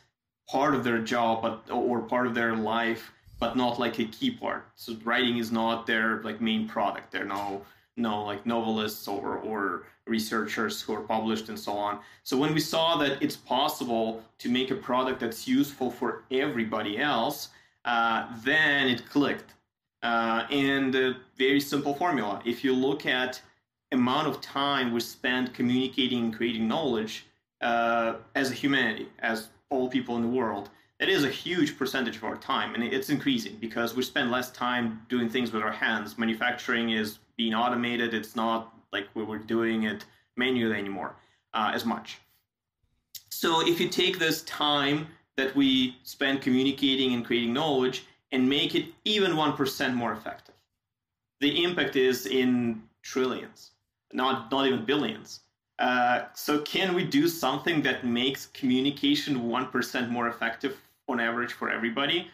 part 0.49 0.75
of 0.75 0.85
their 0.85 0.99
job 0.99 1.42
but 1.42 1.71
or 1.71 2.00
part 2.00 2.26
of 2.26 2.35
their 2.35 2.54
life 2.54 3.12
but 3.40 3.57
not 3.57 3.78
like 3.78 3.99
a 3.99 4.04
key 4.04 4.30
part. 4.30 4.66
So 4.76 4.97
writing 5.04 5.38
is 5.38 5.52
not 5.52 5.87
their 5.87 6.23
like 6.23 6.40
main 6.40 6.68
product. 6.68 7.12
They're 7.12 7.25
no 7.25 7.62
no 7.99 8.25
like 8.25 8.47
novelists 8.47 9.09
or 9.09 9.38
or 9.38 9.85
researchers 10.07 10.81
who 10.81 10.95
are 10.95 11.02
published 11.02 11.49
and 11.49 11.59
so 11.59 11.73
on. 11.73 11.99
So 12.23 12.37
when 12.37 12.55
we 12.55 12.61
saw 12.61 12.97
that 12.97 13.23
it's 13.23 13.37
possible 13.37 14.23
to 14.38 14.49
make 14.49 14.71
a 14.71 14.75
product 14.75 15.21
that's 15.21 15.47
useful 15.47 15.90
for 15.90 16.25
everybody 16.31 16.99
else, 16.99 17.49
uh, 17.85 18.26
then 18.43 18.88
it 18.88 19.09
clicked. 19.09 19.55
Uh, 20.02 20.47
and 20.50 20.95
a 20.95 21.17
very 21.37 21.61
simple 21.61 21.95
formula. 21.95 22.40
If 22.45 22.64
you 22.64 22.73
look 22.73 23.05
at 23.05 23.40
amount 23.93 24.28
of 24.28 24.40
time 24.40 24.93
we 24.93 25.00
spend 25.00 25.55
communicating 25.55 26.25
and 26.25 26.37
creating 26.37 26.69
knowledge 26.69 27.26
uh, 27.61 28.14
as 28.35 28.50
a 28.50 28.55
humanity, 28.55 29.09
as 29.19 29.49
all 29.71 29.88
people 29.88 30.17
in 30.17 30.23
the 30.23 30.28
world, 30.28 30.71
that 31.00 31.09
is 31.09 31.25
a 31.25 31.28
huge 31.28 31.78
percentage 31.78 32.17
of 32.17 32.25
our 32.25 32.37
time, 32.37 32.75
and 32.75 32.83
it's 32.83 33.09
increasing 33.09 33.57
because 33.61 33.95
we 33.95 34.02
spend 34.02 34.31
less 34.31 34.50
time 34.50 35.02
doing 35.09 35.28
things 35.28 35.52
with 35.52 35.62
our 35.62 35.73
hands. 35.73 36.19
Manufacturing 36.19 36.90
is 36.90 37.19
being 37.38 37.54
automated. 37.54 38.12
It's 38.12 38.37
not 38.37 38.75
like 38.92 39.07
we 39.14 39.25
were 39.25 39.38
doing 39.38 39.85
it 39.85 40.04
manually 40.37 40.76
anymore 40.76 41.14
uh, 41.54 41.71
as 41.73 41.87
much. 41.87 42.18
So 43.30 43.66
if 43.66 43.80
you 43.80 43.88
take 43.88 44.18
this 44.18 44.42
time 44.42 45.07
that 45.37 45.54
we 45.57 45.97
spend 46.02 46.42
communicating 46.42 47.14
and 47.14 47.25
creating 47.25 47.54
knowledge 47.54 48.04
and 48.33 48.47
make 48.47 48.75
it 48.75 48.87
even 49.04 49.33
1% 49.33 49.95
more 49.95 50.12
effective, 50.12 50.54
the 51.40 51.64
impact 51.64 51.97
is 51.97 52.26
in 52.26 52.83
trillions, 53.02 53.71
not, 54.12 54.50
not 54.50 54.66
even 54.66 54.85
billions. 54.85 55.40
Uh, 55.78 56.25
so 56.35 56.61
can 56.62 56.92
we 56.95 57.04
do 57.04 57.28
something 57.28 57.80
that 57.83 58.04
makes 58.04 58.47
communication 58.47 59.42
1% 59.42 60.11
more 60.11 60.26
effective 60.28 60.76
on 61.09 61.21
average 61.21 61.52
for 61.52 61.71
everybody? 61.71 62.28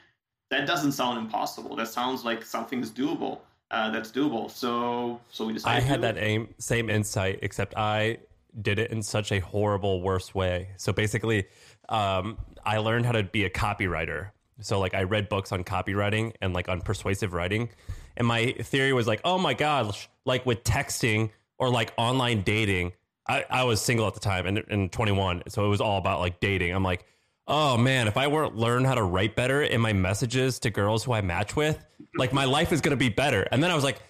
That 0.51 0.67
doesn't 0.67 0.93
sound 0.93 1.19
impossible. 1.19 1.77
That 1.77 1.89
sounds 1.89 2.25
like 2.25 2.43
something 2.43 2.81
is 2.81 2.91
doable 2.91 3.41
uh, 3.71 3.91
that's 3.91 4.11
doable. 4.11 4.51
So 4.51 5.21
so 5.31 5.47
we 5.47 5.55
decided. 5.55 5.77
I 5.77 5.87
had 5.87 6.03
that 6.03 6.19
aim, 6.19 6.55
same 6.59 6.91
insight, 6.91 7.41
except 7.43 7.77
I 7.77 8.19
did 8.61 8.79
it 8.79 8.91
in 8.91 9.03
such 9.03 9.33
a 9.33 9.41
horrible, 9.41 10.01
worse 10.01 10.35
way. 10.35 10.69
So 10.77 10.93
basically, 10.93 11.47
um, 11.89 12.39
I 12.65 12.79
learned 12.79 13.07
how 13.07 13.13
to 13.13 13.25
be 13.25 13.45
a 13.45 13.51
copywriter. 13.51 14.31
So 14.61 14.79
like 14.79 14.95
I 14.95 15.03
read 15.03 15.29
books 15.29 15.51
on 15.51 15.65
copywriting 15.65 16.35
and 16.41 16.55
like 16.55 16.69
on 16.69 16.81
persuasive 16.81 17.33
writing, 17.33 17.71
and 18.17 18.27
my 18.27 18.53
theory 18.53 18.93
was 18.93 19.07
like, 19.07 19.21
oh 19.25 19.39
my 19.39 19.55
gosh, 19.55 20.09
like 20.25 20.47
with 20.47 20.63
texting 20.65 21.31
or 21.59 21.71
like 21.71 21.93
online 21.97 22.43
dating. 22.43 22.93
I, 23.27 23.45
I 23.49 23.65
was 23.65 23.81
single 23.81 24.07
at 24.07 24.13
the 24.13 24.21
time 24.21 24.47
and, 24.47 24.63
and 24.69 24.93
21, 24.93 25.45
so 25.49 25.65
it 25.65 25.69
was 25.69 25.81
all 25.81 25.97
about 25.97 26.21
like 26.21 26.41
dating. 26.41 26.73
I'm 26.75 26.83
like, 26.83 27.07
oh 27.47 27.77
man, 27.77 28.09
if 28.09 28.17
I 28.17 28.27
weren't 28.27 28.57
learn 28.57 28.85
how 28.85 28.95
to 28.95 29.03
write 29.03 29.37
better 29.37 29.63
in 29.63 29.81
my 29.81 29.93
messages 29.93 30.59
to 30.61 30.71
girls 30.71 31.05
who 31.05 31.13
I 31.13 31.21
match 31.21 31.57
with, 31.57 31.85
like 32.17 32.33
my 32.33 32.45
life 32.45 32.73
is 32.73 32.81
to 32.81 32.97
be 32.97 33.09
better. 33.09 33.47
And 33.53 33.63
then 33.63 33.71
I 33.71 33.75
was 33.75 33.85
like, 33.85 34.01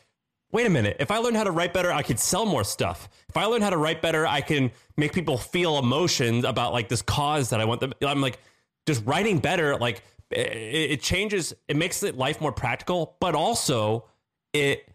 wait 0.53 0.67
a 0.67 0.71
minute. 0.71 0.97
If 1.01 1.11
I 1.11 1.19
learn 1.19 1.35
how 1.35 1.45
to 1.45 1.51
write 1.51 1.73
better, 1.73 1.93
I 1.93 2.03
could 2.03 2.21
sell 2.21 2.47
more 2.47 2.63
stuff. 2.63 3.09
If 3.29 3.37
I 3.37 3.47
learn 3.47 3.61
how 3.61 3.71
to 3.71 3.77
write 3.77 4.01
better, 4.03 4.27
I 4.27 4.41
can 4.41 4.71
make 4.97 5.13
people 5.13 5.37
feel 5.37 5.79
emotions 5.79 6.45
about 6.45 6.73
like 6.73 6.89
this 6.89 7.03
cause 7.03 7.51
that 7.51 7.61
I 7.61 7.65
want 7.65 7.81
them. 7.81 7.93
I'm 8.07 8.21
like, 8.21 8.39
just 8.87 9.05
writing 9.05 9.39
better, 9.39 9.77
like 9.77 10.03
it, 10.31 10.93
it 10.93 11.03
changes, 11.03 11.55
it 11.69 11.77
makes 11.77 12.03
life 12.03 12.41
more 12.41 12.53
practical, 12.53 13.17
but 13.21 13.35
also 13.35 14.05
it 14.53 14.89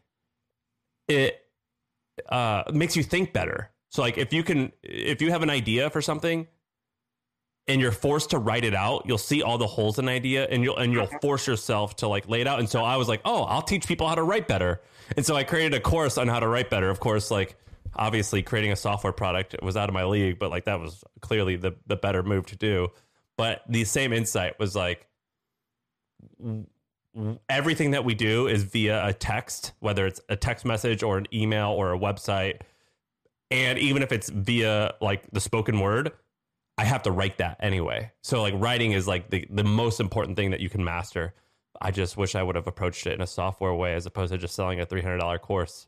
it 1.07 1.43
uh, 2.29 2.63
makes 2.71 2.95
you 2.95 3.03
think 3.03 3.33
better. 3.33 3.71
So 3.89 4.01
like 4.01 4.17
if 4.17 4.31
you 4.31 4.43
can, 4.43 4.71
if 4.83 5.21
you 5.21 5.31
have 5.31 5.41
an 5.43 5.49
idea 5.49 5.89
for 5.89 6.01
something 6.01 6.47
and 7.69 7.79
you're 7.79 7.91
forced 7.91 8.31
to 8.31 8.39
write 8.39 8.65
it 8.65 8.73
out, 8.73 9.03
you'll 9.05 9.19
see 9.19 9.43
all 9.43 9.59
the 9.59 9.67
holes 9.67 9.99
in 9.99 10.05
the 10.05 10.11
idea 10.11 10.47
and 10.49 10.63
you'll 10.63 10.75
and 10.77 10.91
you'll 10.91 11.05
mm-hmm. 11.05 11.17
force 11.21 11.45
yourself 11.45 11.95
to 11.97 12.07
like 12.07 12.27
lay 12.27 12.41
it 12.41 12.47
out. 12.47 12.59
And 12.59 12.67
so 12.67 12.83
I 12.83 12.97
was 12.97 13.07
like, 13.07 13.21
oh, 13.23 13.43
I'll 13.43 13.61
teach 13.61 13.87
people 13.87 14.07
how 14.07 14.15
to 14.15 14.23
write 14.23 14.47
better. 14.47 14.81
And 15.15 15.25
so 15.25 15.35
I 15.35 15.43
created 15.43 15.75
a 15.75 15.79
course 15.79 16.17
on 16.17 16.27
how 16.27 16.39
to 16.39 16.47
write 16.47 16.71
better. 16.71 16.89
Of 16.89 16.99
course, 16.99 17.29
like 17.29 17.55
obviously 17.95 18.41
creating 18.41 18.71
a 18.71 18.75
software 18.75 19.13
product 19.13 19.55
was 19.61 19.77
out 19.77 19.87
of 19.87 19.93
my 19.93 20.03
league, 20.05 20.39
but 20.39 20.49
like 20.49 20.65
that 20.65 20.79
was 20.79 21.03
clearly 21.21 21.55
the 21.57 21.75
the 21.85 21.95
better 21.95 22.23
move 22.23 22.47
to 22.47 22.55
do. 22.55 22.89
But 23.37 23.61
the 23.69 23.85
same 23.85 24.13
insight 24.13 24.57
was 24.59 24.75
like 24.75 25.05
everything 27.47 27.91
that 27.91 28.03
we 28.03 28.15
do 28.15 28.47
is 28.47 28.63
via 28.63 29.05
a 29.05 29.13
text, 29.13 29.73
whether 29.79 30.07
it's 30.07 30.21
a 30.27 30.35
text 30.35 30.65
message 30.65 31.03
or 31.03 31.19
an 31.19 31.27
email 31.31 31.69
or 31.69 31.93
a 31.93 31.99
website. 31.99 32.61
And 33.51 33.77
even 33.77 34.01
if 34.01 34.11
it's 34.11 34.29
via 34.29 34.95
like 35.01 35.29
the 35.31 35.39
spoken 35.39 35.79
word, 35.79 36.11
I 36.79 36.85
have 36.85 37.03
to 37.03 37.11
write 37.11 37.39
that 37.39 37.57
anyway. 37.59 38.09
So 38.21 38.41
like 38.41 38.53
writing 38.55 38.93
is 38.93 39.05
like 39.05 39.29
the, 39.29 39.45
the 39.49 39.65
most 39.65 39.99
important 39.99 40.37
thing 40.37 40.51
that 40.51 40.61
you 40.61 40.69
can 40.69 40.81
master. 40.81 41.33
I 41.81 41.91
just 41.91 42.15
wish 42.15 42.35
I 42.35 42.41
would 42.41 42.55
have 42.55 42.67
approached 42.67 43.05
it 43.05 43.11
in 43.11 43.21
a 43.21 43.27
software 43.27 43.73
way 43.73 43.95
as 43.95 44.05
opposed 44.05 44.31
to 44.31 44.37
just 44.37 44.55
selling 44.55 44.79
a 44.79 44.85
$300 44.85 45.41
course. 45.41 45.87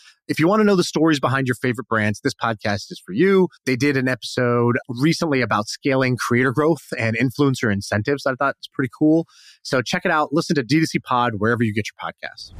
If 0.27 0.39
you 0.39 0.47
want 0.47 0.59
to 0.59 0.63
know 0.63 0.75
the 0.75 0.83
stories 0.83 1.19
behind 1.19 1.47
your 1.47 1.55
favorite 1.55 1.87
brands, 1.87 2.21
this 2.21 2.33
podcast 2.33 2.91
is 2.91 3.01
for 3.03 3.11
you. 3.11 3.47
They 3.65 3.75
did 3.75 3.97
an 3.97 4.07
episode 4.07 4.77
recently 4.87 5.41
about 5.41 5.67
scaling 5.67 6.15
creator 6.15 6.51
growth 6.51 6.83
and 6.97 7.17
influencer 7.17 7.73
incentives. 7.73 8.25
I 8.25 8.35
thought 8.35 8.55
it's 8.59 8.67
pretty 8.67 8.91
cool. 8.97 9.25
So 9.63 9.81
check 9.81 10.05
it 10.05 10.11
out. 10.11 10.29
Listen 10.31 10.55
to 10.55 10.63
D2C 10.63 11.03
Pod 11.03 11.33
wherever 11.37 11.63
you 11.63 11.73
get 11.73 11.85
your 11.87 12.11
podcasts. 12.11 12.53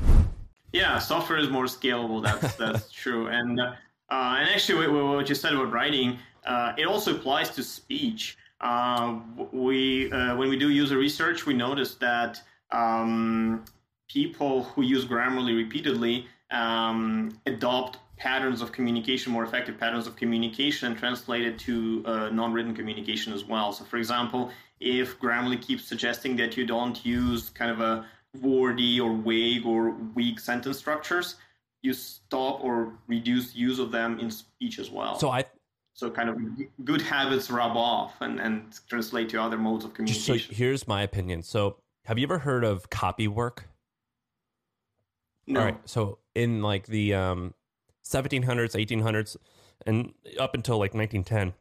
Yeah, 0.74 0.98
software 0.98 1.38
is 1.38 1.50
more 1.50 1.66
scalable. 1.66 2.24
That's 2.24 2.56
that's 2.56 2.92
true. 3.04 3.28
And 3.28 3.60
uh, 3.60 3.76
and 4.10 4.50
actually, 4.50 4.88
what 4.88 5.30
you 5.30 5.36
said 5.36 5.54
about 5.54 5.72
writing, 5.72 6.18
uh, 6.46 6.74
it 6.78 6.88
also 6.88 7.16
applies 7.16 7.52
to 7.52 7.64
speech. 7.64 8.38
Uh, 8.60 9.20
we 9.52 10.12
uh, 10.12 10.36
when 10.36 10.50
we 10.50 10.58
do 10.58 10.70
user 10.70 10.98
research, 10.98 11.46
we 11.46 11.54
notice 11.54 11.96
that 11.96 12.42
um, 12.72 13.64
people 14.10 14.64
who 14.64 14.82
use 14.82 15.06
Grammarly 15.06 15.56
repeatedly 15.56 16.28
um, 16.52 17.38
adopt 17.46 17.98
patterns 18.18 18.62
of 18.62 18.72
communication, 18.72 19.34
more 19.34 19.44
effective 19.44 19.80
patterns 19.80 20.06
of 20.06 20.16
communication, 20.16 20.96
translated 20.96 21.58
to 21.58 22.04
uh, 22.06 22.30
non-written 22.30 22.76
communication 22.76 23.34
as 23.34 23.44
well. 23.46 23.74
So, 23.74 23.84
for 23.84 23.98
example, 23.98 24.52
if 24.80 25.20
Grammarly 25.20 25.60
keeps 25.62 25.86
suggesting 25.86 26.36
that 26.36 26.56
you 26.56 26.66
don't 26.66 27.04
use 27.04 27.50
kind 27.50 27.72
of 27.72 27.82
a 27.82 28.06
wordy 28.40 29.00
or 29.00 29.16
vague 29.16 29.66
or 29.66 29.92
weak 30.16 30.40
sentence 30.40 30.78
structures, 30.78 31.36
you 31.82 31.94
stop 31.94 32.64
or 32.64 32.94
reduce 33.08 33.56
use 33.56 33.80
of 33.80 33.92
them 33.92 34.20
in 34.20 34.30
speech 34.30 34.78
as 34.78 34.92
well. 34.92 35.18
So 35.18 35.30
I. 35.30 35.46
So 35.94 36.10
kind 36.10 36.30
of 36.30 36.38
good 36.86 37.02
habits 37.02 37.52
rub 37.52 37.76
off 37.76 38.22
and, 38.22 38.40
and 38.40 38.74
translate 38.88 39.28
to 39.30 39.42
other 39.42 39.58
modes 39.58 39.84
of 39.84 39.94
communication. 39.94 40.40
So 40.50 40.56
here's 40.56 40.88
my 40.88 41.02
opinion. 41.02 41.44
So 41.44 41.78
have 42.06 42.18
you 42.18 42.24
ever 42.24 42.40
heard 42.40 42.64
of 42.64 42.90
copy 42.90 43.28
work? 43.28 43.68
No. 45.48 45.60
All 45.60 45.66
right. 45.66 45.78
So 45.86 46.20
in 46.36 46.62
like 46.62 46.88
the 46.88 47.14
um, 47.14 47.54
1700s, 48.06 48.76
1800s, 48.76 49.38
and 49.86 50.14
up 50.40 50.54
until 50.54 50.78
like 50.78 50.94
1910, 50.94 51.54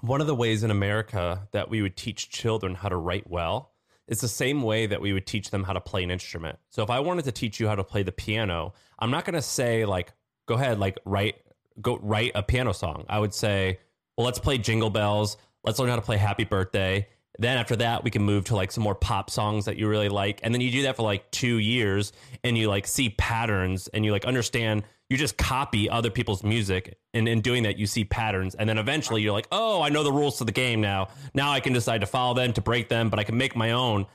one 0.00 0.20
of 0.20 0.26
the 0.26 0.34
ways 0.34 0.62
in 0.62 0.70
America 0.70 1.48
that 1.52 1.70
we 1.70 1.82
would 1.82 1.96
teach 1.96 2.30
children 2.30 2.74
how 2.74 2.88
to 2.88 2.96
write 2.96 3.28
well 3.30 3.72
is 4.06 4.20
the 4.20 4.28
same 4.28 4.62
way 4.62 4.86
that 4.86 5.00
we 5.00 5.12
would 5.12 5.26
teach 5.26 5.50
them 5.50 5.64
how 5.64 5.72
to 5.72 5.80
play 5.80 6.02
an 6.02 6.10
instrument. 6.10 6.58
So 6.70 6.82
if 6.82 6.90
I 6.90 7.00
wanted 7.00 7.24
to 7.24 7.32
teach 7.32 7.58
you 7.58 7.68
how 7.68 7.74
to 7.74 7.84
play 7.84 8.02
the 8.02 8.12
piano, 8.12 8.74
I'm 8.98 9.10
not 9.10 9.24
going 9.24 9.34
to 9.34 9.42
say 9.42 9.84
like, 9.84 10.12
go 10.46 10.54
ahead, 10.54 10.78
like 10.78 10.98
write, 11.04 11.36
go 11.80 11.98
write 12.02 12.32
a 12.34 12.42
piano 12.42 12.72
song. 12.72 13.06
I 13.08 13.18
would 13.18 13.32
say, 13.32 13.78
well, 14.16 14.26
let's 14.26 14.38
play 14.38 14.58
Jingle 14.58 14.90
Bells. 14.90 15.36
Let's 15.64 15.78
learn 15.78 15.88
how 15.88 15.96
to 15.96 16.02
play 16.02 16.18
Happy 16.18 16.44
Birthday. 16.44 17.08
Then 17.38 17.58
after 17.58 17.76
that, 17.76 18.04
we 18.04 18.10
can 18.10 18.22
move 18.22 18.44
to 18.46 18.56
like 18.56 18.70
some 18.70 18.84
more 18.84 18.94
pop 18.94 19.28
songs 19.28 19.64
that 19.64 19.76
you 19.76 19.88
really 19.88 20.08
like. 20.08 20.40
And 20.42 20.54
then 20.54 20.60
you 20.60 20.70
do 20.70 20.82
that 20.82 20.96
for 20.96 21.02
like 21.02 21.30
two 21.30 21.58
years 21.58 22.12
and 22.44 22.56
you 22.56 22.68
like 22.68 22.86
see 22.86 23.10
patterns 23.10 23.88
and 23.88 24.04
you 24.04 24.12
like 24.12 24.24
understand, 24.24 24.84
you 25.10 25.16
just 25.16 25.36
copy 25.36 25.90
other 25.90 26.10
people's 26.10 26.44
music. 26.44 26.96
And 27.12 27.28
in 27.28 27.40
doing 27.40 27.64
that, 27.64 27.76
you 27.76 27.86
see 27.86 28.04
patterns. 28.04 28.54
And 28.54 28.68
then 28.68 28.78
eventually 28.78 29.22
you're 29.22 29.32
like, 29.32 29.48
oh, 29.50 29.82
I 29.82 29.88
know 29.88 30.04
the 30.04 30.12
rules 30.12 30.38
to 30.38 30.44
the 30.44 30.52
game 30.52 30.80
now. 30.80 31.08
Now 31.34 31.50
I 31.50 31.60
can 31.60 31.72
decide 31.72 32.02
to 32.02 32.06
follow 32.06 32.34
them, 32.34 32.52
to 32.52 32.60
break 32.60 32.88
them, 32.88 33.10
but 33.10 33.18
I 33.18 33.24
can 33.24 33.36
make 33.36 33.56
my 33.56 33.72
own. 33.72 34.06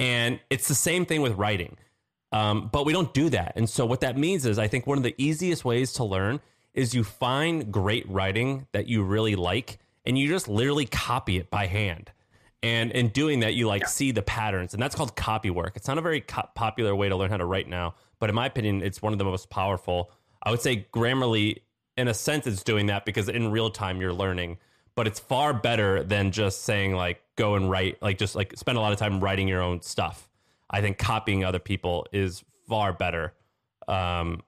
And 0.00 0.40
it's 0.50 0.66
the 0.66 0.74
same 0.74 1.06
thing 1.06 1.22
with 1.22 1.34
writing. 1.34 1.76
Um, 2.32 2.68
but 2.72 2.84
we 2.84 2.92
don't 2.92 3.14
do 3.14 3.30
that. 3.30 3.52
And 3.54 3.70
so 3.70 3.86
what 3.86 4.00
that 4.00 4.18
means 4.18 4.44
is 4.44 4.58
I 4.58 4.66
think 4.66 4.88
one 4.88 4.98
of 4.98 5.04
the 5.04 5.14
easiest 5.16 5.64
ways 5.64 5.92
to 5.94 6.04
learn 6.04 6.40
is 6.74 6.92
you 6.92 7.04
find 7.04 7.70
great 7.70 8.08
writing 8.10 8.66
that 8.72 8.88
you 8.88 9.04
really 9.04 9.36
like 9.36 9.78
and 10.04 10.18
you 10.18 10.28
just 10.28 10.48
literally 10.48 10.86
copy 10.86 11.38
it 11.38 11.48
by 11.48 11.66
hand 11.68 12.10
and 12.64 12.92
in 12.92 13.08
doing 13.08 13.40
that 13.40 13.52
you 13.52 13.66
like 13.66 13.82
yeah. 13.82 13.88
see 13.88 14.10
the 14.10 14.22
patterns 14.22 14.72
and 14.72 14.82
that's 14.82 14.94
called 14.94 15.14
copy 15.14 15.50
work. 15.50 15.74
It's 15.76 15.86
not 15.86 15.98
a 15.98 16.00
very 16.00 16.22
co- 16.22 16.48
popular 16.54 16.96
way 16.96 17.10
to 17.10 17.16
learn 17.16 17.30
how 17.30 17.36
to 17.36 17.44
write 17.44 17.68
now 17.68 17.94
but 18.18 18.30
in 18.30 18.34
my 18.34 18.46
opinion 18.46 18.82
it's 18.82 19.02
one 19.02 19.12
of 19.12 19.18
the 19.18 19.24
most 19.24 19.50
powerful. 19.50 20.10
I 20.42 20.50
would 20.50 20.62
say 20.62 20.86
grammarly 20.92 21.58
in 21.98 22.08
a 22.08 22.14
sense 22.14 22.46
it's 22.46 22.62
doing 22.62 22.86
that 22.86 23.04
because 23.04 23.28
in 23.28 23.50
real 23.50 23.70
time 23.70 24.00
you're 24.00 24.14
learning 24.14 24.56
but 24.94 25.06
it's 25.06 25.20
far 25.20 25.52
better 25.52 26.02
than 26.02 26.30
just 26.30 26.62
saying 26.64 26.94
like 26.94 27.20
go 27.36 27.54
and 27.54 27.70
write 27.70 28.02
like 28.02 28.16
just 28.16 28.34
like 28.34 28.56
spend 28.56 28.78
a 28.78 28.80
lot 28.80 28.92
of 28.92 28.98
time 28.98 29.20
writing 29.20 29.46
your 29.46 29.60
own 29.60 29.82
stuff. 29.82 30.30
I 30.70 30.80
think 30.80 30.96
copying 30.96 31.44
other 31.44 31.58
people 31.58 32.06
is 32.12 32.42
far 32.66 32.94
better. 32.94 33.34
Um 33.86 34.42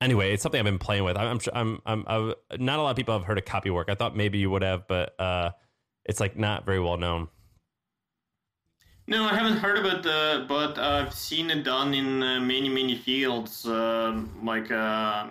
anyway 0.00 0.32
it's 0.32 0.42
something 0.42 0.58
i've 0.58 0.64
been 0.64 0.80
playing 0.80 1.04
with. 1.04 1.16
I'm 1.16 1.38
i'm 1.52 1.80
i'm, 1.86 2.04
I'm 2.08 2.34
not 2.58 2.80
a 2.80 2.82
lot 2.82 2.90
of 2.90 2.96
people 2.96 3.14
have 3.14 3.24
heard 3.24 3.38
of 3.38 3.44
copy 3.44 3.70
work. 3.70 3.88
I 3.88 3.94
thought 3.94 4.16
maybe 4.16 4.38
you 4.38 4.50
would 4.50 4.62
have 4.62 4.88
but 4.88 5.14
uh 5.20 5.50
it's 6.04 6.18
like 6.18 6.36
not 6.36 6.66
very 6.66 6.80
well 6.80 6.96
known 6.96 7.28
no, 9.06 9.24
I 9.24 9.34
haven't 9.34 9.58
heard 9.58 9.78
about 9.78 10.04
it, 10.04 10.48
but 10.48 10.78
I've 10.78 11.14
seen 11.14 11.50
it 11.50 11.62
done 11.62 11.94
in 11.94 12.22
uh, 12.22 12.40
many, 12.40 12.68
many 12.68 12.96
fields. 12.96 13.66
Uh, 13.66 14.22
like 14.42 14.70
uh, 14.70 15.26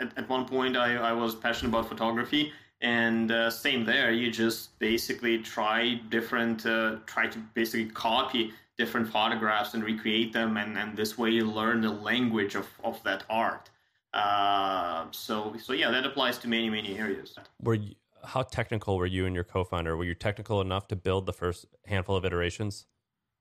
at, 0.00 0.16
at 0.16 0.28
one 0.28 0.46
point, 0.46 0.76
I, 0.76 0.96
I 0.96 1.12
was 1.12 1.34
passionate 1.34 1.70
about 1.70 1.88
photography, 1.88 2.52
and 2.80 3.30
uh, 3.30 3.50
same 3.50 3.84
there. 3.84 4.12
You 4.12 4.30
just 4.30 4.78
basically 4.78 5.38
try 5.38 6.00
different, 6.08 6.64
uh, 6.64 6.96
try 7.06 7.26
to 7.26 7.38
basically 7.54 7.86
copy 7.86 8.52
different 8.78 9.08
photographs 9.08 9.74
and 9.74 9.84
recreate 9.84 10.32
them, 10.32 10.56
and, 10.56 10.78
and 10.78 10.96
this 10.96 11.18
way 11.18 11.30
you 11.30 11.44
learn 11.44 11.80
the 11.80 11.90
language 11.90 12.54
of, 12.54 12.66
of 12.84 13.02
that 13.02 13.24
art. 13.28 13.70
Uh, 14.14 15.06
so, 15.10 15.54
so 15.62 15.72
yeah, 15.72 15.90
that 15.90 16.06
applies 16.06 16.38
to 16.38 16.48
many, 16.48 16.70
many 16.70 16.98
areas. 16.98 17.36
Were 17.60 17.74
you, 17.74 17.94
how 18.24 18.42
technical 18.42 18.96
were 18.96 19.06
you 19.06 19.26
and 19.26 19.34
your 19.34 19.44
co-founder? 19.44 19.96
Were 19.96 20.04
you 20.04 20.14
technical 20.14 20.60
enough 20.60 20.86
to 20.88 20.96
build 20.96 21.26
the 21.26 21.32
first 21.32 21.66
handful 21.84 22.16
of 22.16 22.24
iterations? 22.24 22.86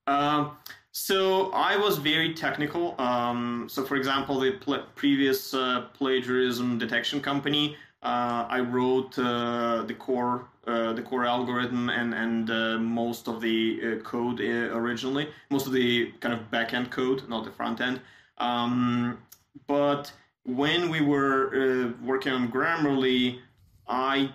Um, 0.07 0.57
so 0.91 1.51
I 1.51 1.77
was 1.77 1.97
very 1.97 2.33
technical. 2.33 2.99
Um, 2.99 3.67
so, 3.69 3.85
for 3.85 3.95
example, 3.95 4.39
the 4.39 4.53
pl- 4.53 4.85
previous 4.95 5.53
uh, 5.53 5.85
plagiarism 5.93 6.79
detection 6.79 7.21
company, 7.21 7.75
uh, 8.01 8.47
I 8.49 8.61
wrote 8.61 9.17
uh, 9.19 9.83
the 9.83 9.93
core 9.93 10.47
uh, 10.65 10.93
the 10.93 11.01
core 11.01 11.25
algorithm 11.25 11.89
and 11.89 12.13
and 12.13 12.49
uh, 12.49 12.77
most 12.77 13.27
of 13.27 13.41
the 13.41 13.79
uh, 13.79 14.03
code 14.03 14.39
originally, 14.41 15.29
most 15.49 15.67
of 15.67 15.73
the 15.73 16.11
kind 16.19 16.33
of 16.33 16.51
backend 16.51 16.89
code, 16.89 17.27
not 17.29 17.45
the 17.45 17.51
front 17.51 17.79
end. 17.79 18.01
Um, 18.37 19.19
but 19.67 20.11
when 20.43 20.89
we 20.89 21.01
were 21.01 21.93
working 22.03 22.31
on 22.33 22.51
Grammarly, 22.51 23.39
I 23.87 24.31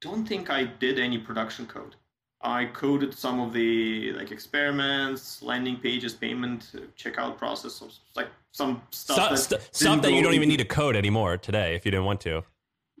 don't 0.00 0.26
think 0.26 0.50
I 0.50 0.64
did 0.64 0.98
any 0.98 1.18
production 1.18 1.66
code. 1.66 1.96
I 2.40 2.66
coded 2.66 3.14
some 3.14 3.40
of 3.40 3.52
the 3.52 4.12
like 4.12 4.30
experiments, 4.30 5.42
landing 5.42 5.76
pages, 5.76 6.14
payment, 6.14 6.70
uh, 6.74 6.80
checkout 6.96 7.36
process, 7.36 7.82
like 8.14 8.28
some 8.52 8.80
stuff 8.90 9.16
stuff 9.16 9.30
that, 9.30 9.36
st- 9.62 9.74
stuff 9.74 10.02
that 10.02 10.12
you 10.12 10.22
don't 10.22 10.34
even 10.34 10.48
need 10.48 10.58
to 10.58 10.64
code 10.64 10.94
anymore 10.94 11.36
today 11.36 11.74
if 11.74 11.84
you 11.84 11.90
didn't 11.90 12.06
want 12.06 12.20
to. 12.22 12.44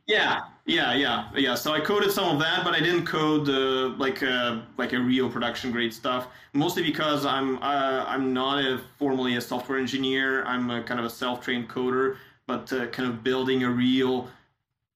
Yeah, 0.08 0.40
yeah, 0.64 0.94
yeah, 0.94 1.28
yeah. 1.36 1.54
So 1.54 1.74
I 1.74 1.80
coded 1.80 2.10
some 2.10 2.34
of 2.34 2.40
that, 2.40 2.64
but 2.64 2.74
I 2.74 2.80
didn't 2.80 3.04
code 3.04 3.46
uh, 3.48 3.94
like 3.98 4.22
a, 4.22 4.66
like 4.78 4.94
a 4.94 4.98
real 4.98 5.28
production 5.30 5.70
grade 5.70 5.92
stuff. 5.92 6.28
Mostly 6.54 6.82
because 6.82 7.26
I'm 7.26 7.58
uh, 7.58 8.04
I'm 8.08 8.32
not 8.32 8.64
a 8.64 8.80
formally 8.98 9.36
a 9.36 9.40
software 9.40 9.78
engineer. 9.78 10.44
I'm 10.46 10.70
a 10.70 10.82
kind 10.82 10.98
of 10.98 11.04
a 11.04 11.10
self 11.10 11.42
trained 11.42 11.68
coder, 11.68 12.16
but 12.46 12.72
uh, 12.72 12.86
kind 12.86 13.08
of 13.08 13.22
building 13.22 13.64
a 13.64 13.70
real 13.70 14.28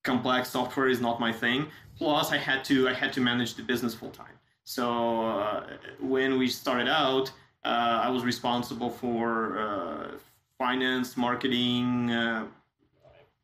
complex 0.03 0.49
software 0.49 0.89
is 0.89 1.01
not 1.01 1.21
my 1.21 1.33
thing. 1.33 1.67
Plus, 1.99 2.33
I 2.33 2.37
had 2.37 2.65
to 2.67 2.89
I 2.89 2.95
had 2.95 3.13
to 3.15 3.21
manage 3.21 3.55
the 3.55 3.63
business 3.63 3.95
full 3.95 4.11
time. 4.11 4.39
So 4.65 5.27
uh, 5.27 5.67
when 6.01 6.39
we 6.39 6.49
started 6.49 6.89
out, 6.89 7.31
uh, 7.65 8.01
I 8.05 8.09
was 8.11 8.25
responsible 8.25 8.91
for 8.91 9.59
uh, 9.59 10.19
finance, 10.59 11.17
marketing, 11.17 12.11
uh, 12.11 12.47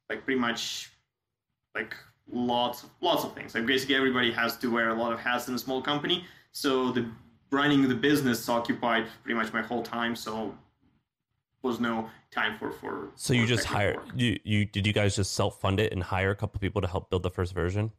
like 0.09 0.25
pretty 0.25 0.41
much 0.41 0.91
like 1.75 1.95
lots 2.31 2.83
of 2.83 2.91
lots 3.01 3.25
of 3.25 3.35
things. 3.35 3.55
Like 3.55 3.67
basically 3.67 3.97
everybody 3.97 4.33
has 4.33 4.57
to 4.59 4.73
wear 4.73 4.91
a 4.91 4.95
lot 4.95 5.13
of 5.13 5.21
hats 5.21 5.49
in 5.49 5.55
a 5.55 5.59
small 5.59 5.83
company. 5.83 6.25
So 6.53 6.91
the 6.93 7.07
running 7.51 7.89
the 7.89 7.95
business 7.95 8.49
occupied 8.49 9.07
pretty 9.23 9.39
much 9.39 9.53
my 9.53 9.63
whole 9.63 9.83
time. 9.83 10.15
So 10.15 10.55
was 11.63 11.81
no 11.81 12.09
time 12.31 12.59
for 12.59 12.71
for. 12.71 13.09
So 13.15 13.35
for 13.35 13.41
you 13.41 13.47
just 13.47 13.65
hired 13.65 13.99
you 14.15 14.39
you 14.45 14.65
did 14.65 14.87
you 14.87 14.93
guys 14.93 15.17
just 15.17 15.33
self 15.33 15.61
fund 15.61 15.81
it 15.81 15.93
and 15.93 16.03
hire 16.03 16.31
a 16.31 16.37
couple 16.37 16.61
people 16.61 16.81
to 16.81 16.89
help 16.89 17.11
build 17.11 17.23
the 17.23 17.31
first 17.31 17.55
version? 17.55 17.93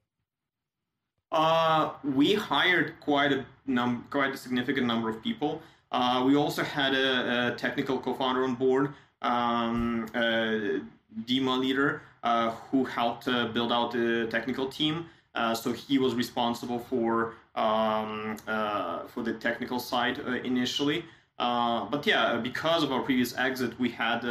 Uh, 1.32 1.92
we 2.04 2.34
hired 2.34 3.00
quite 3.02 3.32
a 3.32 3.46
num 3.68 4.06
quite 4.10 4.34
a 4.34 4.38
significant 4.38 4.88
number 4.88 5.10
of 5.10 5.22
people. 5.22 5.62
Uh, 5.92 6.24
we 6.26 6.36
also 6.36 6.64
had 6.64 6.94
a, 6.94 7.54
a 7.54 7.56
technical 7.56 8.00
co-founder 8.00 8.44
on 8.44 8.56
board, 8.56 8.94
um, 9.22 10.08
a 10.16 10.80
Dima 11.26 11.56
Lider, 11.58 12.00
uh, 12.24 12.52
who 12.72 12.84
helped 12.84 13.28
uh, 13.28 13.48
build 13.48 13.72
out 13.72 13.92
the 13.92 14.28
technical 14.30 14.68
team. 14.68 15.06
Uh, 15.36 15.54
so 15.54 15.72
he 15.72 15.98
was 16.00 16.16
responsible 16.16 16.80
for 16.80 17.36
um, 17.56 18.36
uh, 18.48 19.06
for 19.08 19.22
the 19.22 19.34
technical 19.34 19.80
side 19.80 20.18
initially. 20.44 21.06
But 21.38 22.06
yeah, 22.06 22.38
because 22.38 22.82
of 22.84 22.92
our 22.92 23.02
previous 23.02 23.38
exit, 23.38 23.80
we 23.80 23.90
had 23.90 24.22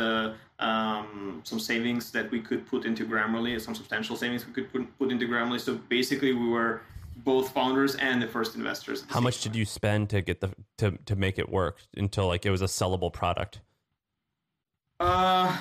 um, 0.59 1.41
some 1.45 1.61
savings 1.61 2.11
that 2.13 2.31
we 2.31 2.41
could 2.41 2.67
put 2.67 2.85
into 2.85 3.07
Grammarly, 3.07 3.61
some 3.61 3.75
substantial 3.75 4.17
savings 4.17 4.47
we 4.47 4.53
could 4.53 4.73
put, 4.73 4.99
put 4.99 5.11
into 5.11 5.27
Grammarly. 5.27 5.61
So 5.61 5.77
basically, 5.89 6.33
we 6.33 6.49
were 6.49 6.83
both 7.25 7.51
founders 7.51 7.95
and 7.97 8.23
the 8.23 8.29
first 8.29 8.57
investors. 8.57 9.05
How 9.09 9.21
much 9.21 9.43
time. 9.43 9.53
did 9.53 9.59
you 9.59 9.65
spend 9.65 10.11
to 10.11 10.21
get 10.21 10.41
the 10.41 10.51
to 10.79 10.99
to 11.07 11.17
make 11.17 11.39
it 11.39 11.49
work 11.49 11.79
until 11.97 12.27
like 12.27 12.47
it 12.47 12.51
was 12.51 12.63
a 12.63 12.67
sellable 12.67 13.13
product? 13.13 13.61
Uh 15.01 15.59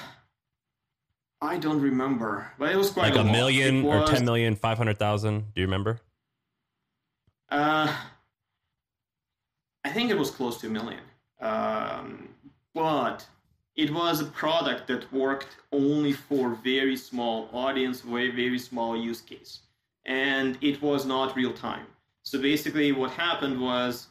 I 1.42 1.58
don't 1.58 1.82
remember, 1.82 2.52
but 2.58 2.72
it 2.72 2.78
was 2.78 2.90
quite 2.90 3.14
like 3.14 3.26
a, 3.26 3.28
a 3.28 3.32
million 3.32 3.84
was, 3.84 4.10
or 4.10 4.14
ten 4.14 4.26
million, 4.26 4.56
five 4.56 4.78
hundred 4.78 4.98
thousand. 4.98 5.54
Do 5.54 5.62
you 5.62 5.68
remember? 5.68 6.00
Uh, 7.50 7.94
I 9.84 9.90
think 9.90 10.10
it 10.10 10.18
was 10.18 10.32
close 10.32 10.60
to 10.62 10.68
a 10.68 10.70
million. 10.70 11.00
Um, 11.40 12.30
but 12.74 13.26
it 13.78 13.94
was 13.94 14.20
a 14.22 14.26
product 14.26 14.88
that 14.88 15.12
worked 15.14 15.56
only 15.72 16.14
for 16.14 16.56
very 16.64 16.98
small 16.98 17.50
audience, 17.54 18.02
very 18.02 18.32
very 18.32 18.60
small 18.60 18.98
use 18.98 19.22
case, 19.22 19.60
and 20.06 20.58
it 20.62 20.82
was 20.82 21.06
not 21.06 21.36
real 21.36 21.54
time. 21.54 21.88
So 22.24 22.42
basically, 22.42 22.92
what 22.92 23.12
happened 23.12 23.62
was 23.62 24.08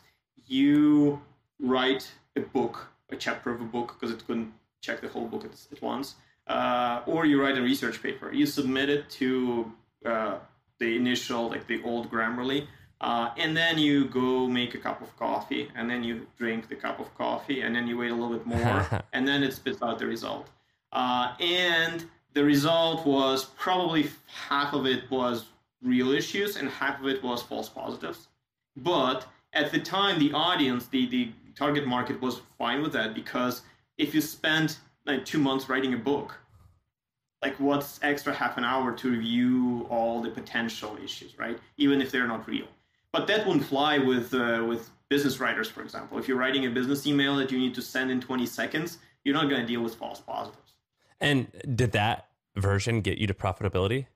you 0.46 1.20
write 1.60 2.10
a 2.36 2.40
book, 2.40 2.88
a 3.10 3.16
chapter 3.16 3.50
of 3.50 3.60
a 3.60 3.64
book, 3.64 3.96
because 3.98 4.14
it 4.14 4.26
couldn't 4.26 4.52
check 4.80 5.00
the 5.00 5.08
whole 5.08 5.26
book 5.26 5.44
at, 5.44 5.52
at 5.72 5.82
once 5.82 6.14
uh, 6.46 7.02
or 7.06 7.26
you 7.26 7.40
write 7.40 7.58
a 7.58 7.62
research 7.62 8.02
paper. 8.02 8.32
You 8.32 8.46
submit 8.46 8.88
it 8.88 9.10
to 9.10 9.72
uh, 10.04 10.38
the 10.78 10.96
initial, 10.96 11.48
like 11.48 11.66
the 11.66 11.82
old 11.82 12.10
Grammarly, 12.10 12.66
uh, 13.00 13.30
and 13.36 13.56
then 13.56 13.78
you 13.78 14.06
go 14.06 14.46
make 14.46 14.74
a 14.74 14.78
cup 14.78 15.02
of 15.02 15.14
coffee, 15.16 15.70
and 15.74 15.88
then 15.90 16.02
you 16.02 16.26
drink 16.38 16.68
the 16.68 16.74
cup 16.74 16.98
of 16.98 17.14
coffee, 17.16 17.60
and 17.60 17.74
then 17.74 17.86
you 17.86 17.96
wait 17.98 18.10
a 18.10 18.14
little 18.14 18.36
bit 18.36 18.46
more, 18.46 18.86
and 19.12 19.26
then 19.26 19.42
it 19.42 19.52
spits 19.52 19.82
out 19.82 19.98
the 19.98 20.06
result. 20.06 20.48
Uh, 20.92 21.34
and 21.40 22.04
the 22.32 22.42
result 22.44 23.06
was 23.06 23.44
probably 23.44 24.08
half 24.26 24.72
of 24.72 24.86
it 24.86 25.10
was 25.10 25.46
real 25.82 26.12
issues, 26.12 26.56
and 26.56 26.68
half 26.68 27.00
of 27.00 27.06
it 27.06 27.22
was 27.22 27.42
false 27.42 27.68
positives. 27.68 28.28
But 28.76 29.26
at 29.52 29.72
the 29.72 29.80
time, 29.80 30.18
the 30.18 30.32
audience, 30.32 30.86
the, 30.86 31.06
the 31.06 31.32
target 31.56 31.86
market 31.86 32.20
was 32.20 32.40
fine 32.58 32.82
with 32.82 32.92
that 32.92 33.14
because 33.14 33.62
if 33.98 34.14
you 34.14 34.20
spend 34.20 34.76
like 35.06 35.24
two 35.24 35.38
months 35.38 35.68
writing 35.68 35.94
a 35.94 35.96
book 35.96 36.38
like 37.42 37.58
what's 37.58 37.98
extra 38.02 38.32
half 38.32 38.56
an 38.56 38.64
hour 38.64 38.92
to 38.92 39.10
review 39.10 39.86
all 39.90 40.20
the 40.20 40.30
potential 40.30 40.96
issues 41.02 41.38
right 41.38 41.58
even 41.76 42.00
if 42.00 42.10
they're 42.10 42.26
not 42.26 42.46
real 42.46 42.66
but 43.16 43.26
that 43.28 43.46
wouldn't 43.46 43.64
fly 43.64 43.98
with 43.98 44.34
uh, 44.34 44.64
with 44.68 44.90
business 45.08 45.40
writers 45.40 45.68
for 45.68 45.82
example. 45.82 46.18
If 46.18 46.28
you're 46.28 46.36
writing 46.36 46.66
a 46.66 46.70
business 46.70 47.06
email 47.06 47.36
that 47.36 47.50
you 47.50 47.58
need 47.58 47.74
to 47.74 47.82
send 47.82 48.10
in 48.10 48.20
20 48.20 48.46
seconds 48.46 48.98
you're 49.24 49.34
not 49.34 49.48
going 49.48 49.60
to 49.60 49.66
deal 49.66 49.82
with 49.82 49.94
false 49.94 50.20
positives. 50.20 50.74
And 51.20 51.48
did 51.74 51.92
that 51.92 52.28
version 52.54 53.00
get 53.00 53.18
you 53.18 53.26
to 53.26 53.34
profitability? 53.34 54.06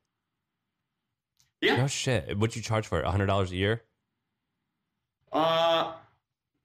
Yeah. 1.60 1.76
No 1.76 1.88
shit. 1.88 2.38
What'd 2.38 2.54
you 2.54 2.62
charge 2.62 2.86
for 2.86 3.00
it? 3.00 3.06
$100 3.06 3.50
a 3.50 3.56
year? 3.56 3.82
Uh 5.32 5.92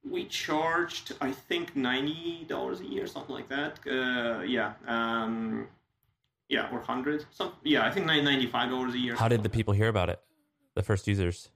we 0.07 0.25
charged 0.25 1.13
i 1.19 1.31
think 1.31 1.73
$90 1.73 2.79
a 2.79 2.85
year 2.85 3.07
something 3.07 3.33
like 3.33 3.49
that. 3.49 3.79
Uh, 3.87 4.41
yeah 4.43 4.73
um, 4.87 5.67
yeah 6.47 6.67
or 6.71 6.77
100 6.77 7.25
some 7.31 7.53
yeah 7.63 7.83
i 7.85 7.89
think 7.89 8.05
$95 8.05 8.93
a 8.93 8.99
year 8.99 9.15
how 9.15 9.27
did 9.27 9.41
the 9.41 9.49
people 9.49 9.73
hear 9.73 9.87
about 9.87 10.09
it? 10.09 10.19
The 10.75 10.83
first 10.83 11.07
users 11.07 11.49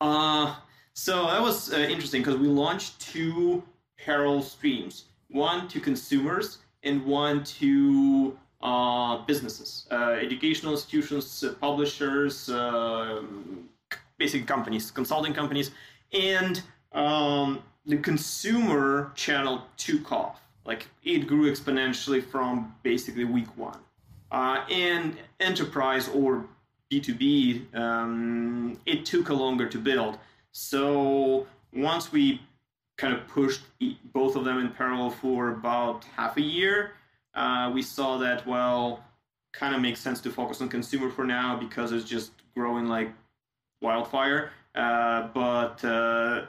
uh 0.00 0.54
so 0.92 1.26
that 1.26 1.42
was 1.42 1.72
uh, 1.72 1.78
interesting 1.78 2.20
because 2.22 2.36
we 2.36 2.46
launched 2.46 3.00
two 3.00 3.62
parallel 3.98 4.42
streams 4.42 5.04
one 5.30 5.66
to 5.68 5.80
consumers 5.80 6.58
and 6.82 7.04
one 7.04 7.42
to 7.44 8.36
uh, 8.62 9.18
businesses 9.26 9.86
uh, 9.90 10.16
educational 10.20 10.72
institutions 10.72 11.44
uh, 11.44 11.54
publishers 11.60 12.48
um, 12.48 13.68
basic 14.18 14.46
companies 14.46 14.90
consulting 14.90 15.34
companies 15.34 15.70
and 16.12 16.62
um, 16.92 17.62
the 17.86 17.98
consumer 17.98 19.12
channel 19.14 19.62
took 19.76 20.10
off. 20.12 20.40
Like 20.64 20.86
it 21.02 21.26
grew 21.26 21.50
exponentially 21.50 22.24
from 22.24 22.74
basically 22.82 23.24
week 23.24 23.56
one. 23.56 23.78
Uh, 24.30 24.64
and 24.70 25.16
enterprise 25.40 26.08
or 26.08 26.46
B2B, 26.92 27.74
um, 27.74 28.78
it 28.86 29.04
took 29.04 29.28
a 29.28 29.34
longer 29.34 29.68
to 29.68 29.78
build. 29.78 30.18
So 30.52 31.46
once 31.72 32.12
we 32.12 32.40
kind 32.96 33.12
of 33.12 33.26
pushed 33.26 33.62
both 34.12 34.36
of 34.36 34.44
them 34.44 34.58
in 34.58 34.70
parallel 34.70 35.10
for 35.10 35.50
about 35.50 36.04
half 36.16 36.36
a 36.36 36.42
year, 36.42 36.92
uh, 37.34 37.70
we 37.74 37.82
saw 37.82 38.18
that, 38.18 38.46
well, 38.46 39.02
kind 39.52 39.74
of 39.74 39.80
makes 39.80 40.00
sense 40.00 40.20
to 40.20 40.30
focus 40.30 40.60
on 40.60 40.68
consumer 40.68 41.10
for 41.10 41.24
now 41.24 41.56
because 41.56 41.92
it's 41.92 42.04
just 42.04 42.32
growing 42.54 42.86
like 42.86 43.10
wildfire. 43.80 44.50
Uh, 44.74 45.28
but 45.34 45.84
uh, 45.84 46.46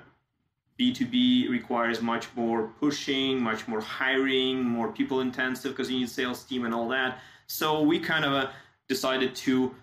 B2B 0.79 1.49
requires 1.49 2.01
much 2.01 2.27
more 2.35 2.67
pushing, 2.79 3.39
much 3.39 3.67
more 3.67 3.79
hiring, 3.79 4.63
more 4.63 4.91
people 4.91 5.21
intensive 5.21 5.71
because 5.71 5.89
you 5.89 5.99
need 5.99 6.09
sales 6.09 6.43
team 6.43 6.65
and 6.65 6.73
all 6.73 6.87
that. 6.89 7.19
So 7.47 7.81
we 7.81 7.99
kind 7.99 8.25
of 8.25 8.49
decided 8.87 9.35
to 9.35 9.73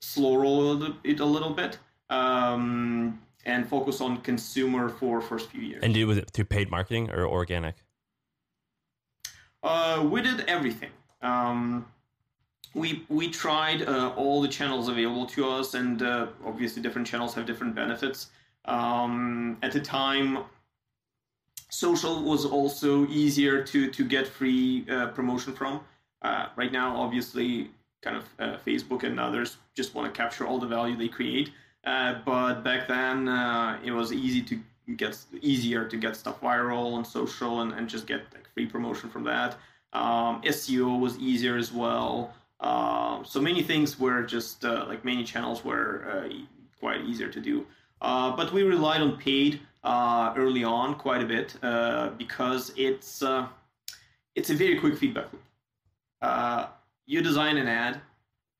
slow 0.00 0.36
roll 0.36 0.82
it 1.04 1.20
a 1.20 1.24
little 1.24 1.50
bit 1.50 1.78
um, 2.10 3.20
and 3.44 3.68
focus 3.68 4.00
on 4.00 4.18
consumer 4.18 4.88
for 4.88 5.20
first 5.20 5.50
few 5.50 5.62
years. 5.62 5.82
And 5.82 5.94
do 5.94 6.06
was 6.06 6.18
it 6.18 6.30
through 6.30 6.46
paid 6.46 6.70
marketing 6.70 7.10
or 7.10 7.26
organic? 7.26 7.76
Uh, 9.62 10.06
we 10.08 10.22
did 10.22 10.40
everything. 10.48 10.90
Um, 11.22 11.86
we 12.74 13.04
we 13.08 13.30
tried 13.30 13.82
uh, 13.82 14.12
all 14.16 14.42
the 14.42 14.48
channels 14.48 14.88
available 14.88 15.26
to 15.26 15.48
us, 15.48 15.74
and 15.74 16.02
uh, 16.02 16.26
obviously 16.44 16.82
different 16.82 17.06
channels 17.06 17.34
have 17.34 17.46
different 17.46 17.74
benefits. 17.74 18.28
Um, 18.66 19.56
at 19.62 19.72
the 19.72 19.80
time, 19.80 20.44
social 21.70 22.22
was 22.22 22.44
also 22.44 23.06
easier 23.08 23.62
to 23.64 23.90
to 23.90 24.04
get 24.04 24.26
free 24.26 24.84
uh, 24.90 25.08
promotion 25.08 25.52
from. 25.54 25.80
Uh, 26.22 26.46
right 26.56 26.72
now, 26.72 26.96
obviously, 26.96 27.70
kind 28.06 28.16
of 28.20 28.24
uh, 28.38 28.56
Facebook 28.66 29.02
and 29.02 29.18
others 29.18 29.48
just 29.74 29.94
want 29.94 30.04
to 30.12 30.16
capture 30.22 30.44
all 30.46 30.58
the 30.58 30.66
value 30.66 30.96
they 30.96 31.08
create. 31.08 31.48
Uh, 31.84 32.14
but 32.24 32.56
back 32.62 32.82
then, 32.88 33.28
uh, 33.28 33.78
it 33.84 33.92
was 33.92 34.12
easy 34.12 34.42
to 34.50 34.54
get 34.96 35.14
easier 35.42 35.82
to 35.92 35.96
get 35.96 36.12
stuff 36.16 36.40
viral 36.40 36.94
on 36.94 37.04
social 37.04 37.62
and, 37.62 37.72
and 37.72 37.88
just 37.88 38.06
get 38.06 38.20
like, 38.34 38.46
free 38.54 38.66
promotion 38.66 39.08
from 39.10 39.24
that. 39.24 39.56
Um, 39.92 40.42
SEO 40.42 41.00
was 41.00 41.18
easier 41.18 41.56
as 41.56 41.72
well. 41.72 42.34
Um, 42.60 43.24
so 43.24 43.40
many 43.40 43.62
things 43.62 43.98
were 43.98 44.22
just 44.22 44.64
uh, 44.64 44.84
like 44.88 45.04
many 45.04 45.24
channels 45.24 45.64
were 45.64 46.28
quite 46.80 47.00
easier 47.02 47.28
to 47.28 47.40
do. 47.40 47.66
Uh, 48.00 48.36
but 48.36 48.52
we 48.52 48.62
relied 48.62 49.00
on 49.00 49.16
paid 49.16 49.60
uh, 49.84 50.34
early 50.36 50.64
on 50.64 50.94
quite 50.96 51.22
a 51.22 51.26
bit 51.26 51.56
uh, 51.62 52.10
because 52.18 52.72
it's 52.76 53.22
uh, 53.22 53.46
it's 54.34 54.50
a 54.50 54.54
very 54.54 54.78
quick 54.78 54.96
feedback 54.98 55.32
loop. 55.32 55.42
Uh, 56.20 56.66
you 57.06 57.22
design 57.22 57.56
an 57.56 57.68
ad, 57.68 58.00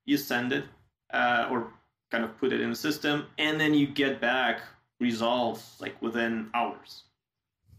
you 0.04 0.16
send 0.16 0.52
it, 0.52 0.64
uh, 1.12 1.48
or 1.50 1.72
kind 2.10 2.24
of 2.24 2.36
put 2.38 2.52
it 2.52 2.60
in 2.60 2.70
the 2.70 2.76
system, 2.76 3.26
and 3.38 3.60
then 3.60 3.74
you 3.74 3.86
get 3.86 4.20
back 4.20 4.60
results 5.00 5.80
like 5.80 6.00
within 6.00 6.48
hours. 6.54 7.02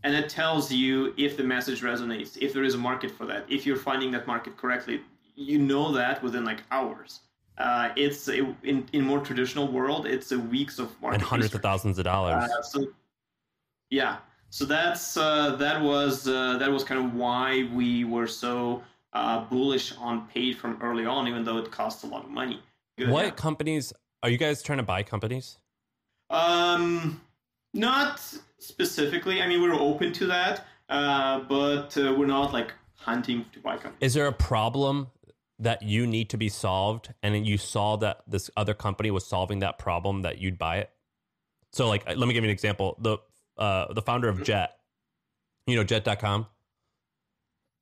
And 0.03 0.15
it 0.15 0.29
tells 0.29 0.71
you 0.71 1.13
if 1.17 1.35
the 1.37 1.43
message 1.43 1.81
resonates, 1.81 2.37
if 2.39 2.53
there 2.53 2.63
is 2.63 2.75
a 2.75 2.77
market 2.77 3.11
for 3.11 3.25
that, 3.25 3.45
if 3.49 3.65
you're 3.65 3.77
finding 3.77 4.11
that 4.11 4.27
market 4.27 4.55
correctly. 4.57 5.01
you 5.37 5.59
know 5.59 5.91
that 5.93 6.21
within 6.23 6.43
like 6.43 6.63
hours. 6.71 7.21
Uh, 7.57 7.89
it's 7.95 8.27
a, 8.27 8.55
in 8.63 8.87
in 8.93 9.03
more 9.03 9.19
traditional 9.19 9.67
world, 9.67 10.05
it's 10.05 10.31
a 10.31 10.39
weeks 10.39 10.77
of 10.79 10.89
market 11.01 11.15
and 11.15 11.23
hundreds 11.23 11.53
research. 11.53 11.55
of 11.55 11.61
thousands 11.61 11.97
of 11.97 12.03
dollars. 12.03 12.49
Uh, 12.51 12.61
so 12.61 12.87
yeah, 13.89 14.17
so 14.49 14.65
that's 14.65 15.17
uh, 15.17 15.55
that 15.55 15.81
was 15.81 16.27
uh, 16.27 16.57
that 16.57 16.71
was 16.71 16.83
kind 16.83 17.03
of 17.03 17.13
why 17.13 17.69
we 17.73 18.03
were 18.03 18.27
so 18.27 18.83
uh, 19.17 19.41
bullish 19.45 19.93
on 19.97 20.27
paid 20.27 20.57
from 20.57 20.77
early 20.81 21.05
on, 21.05 21.27
even 21.27 21.43
though 21.43 21.57
it 21.57 21.71
costs 21.71 22.03
a 22.03 22.07
lot 22.07 22.23
of 22.23 22.29
money. 22.29 22.61
What 22.99 23.35
companies 23.35 23.93
are 24.23 24.29
you 24.29 24.37
guys 24.37 24.63
trying 24.63 24.77
to 24.77 24.83
buy 24.83 25.03
companies? 25.03 25.57
Um, 26.29 27.21
not 27.73 28.21
specifically. 28.59 29.41
I 29.41 29.47
mean, 29.47 29.61
we're 29.61 29.73
open 29.73 30.13
to 30.13 30.25
that, 30.27 30.65
uh, 30.89 31.41
but 31.41 31.97
uh, 31.97 32.13
we're 32.17 32.25
not 32.25 32.53
like 32.53 32.73
hunting 32.95 33.45
to 33.53 33.59
buy 33.59 33.77
companies. 33.77 33.97
Is 34.01 34.13
there 34.13 34.27
a 34.27 34.33
problem 34.33 35.07
that 35.59 35.81
you 35.81 36.05
need 36.05 36.29
to 36.29 36.37
be 36.37 36.49
solved, 36.49 37.13
and 37.23 37.47
you 37.47 37.57
saw 37.57 37.95
that 37.97 38.23
this 38.27 38.49
other 38.57 38.73
company 38.73 39.09
was 39.11 39.25
solving 39.25 39.59
that 39.59 39.79
problem 39.79 40.23
that 40.23 40.39
you'd 40.39 40.57
buy 40.57 40.77
it? 40.77 40.91
So, 41.71 41.87
like, 41.87 42.05
let 42.07 42.19
me 42.19 42.33
give 42.33 42.43
you 42.43 42.49
an 42.49 42.53
example. 42.53 42.97
The 42.99 43.17
uh, 43.57 43.93
the 43.93 44.01
founder 44.01 44.29
of. 44.29 44.43
Jet, 44.43 44.77
you 45.65 45.75
know, 45.75 45.83
Jet.com. 45.83 46.47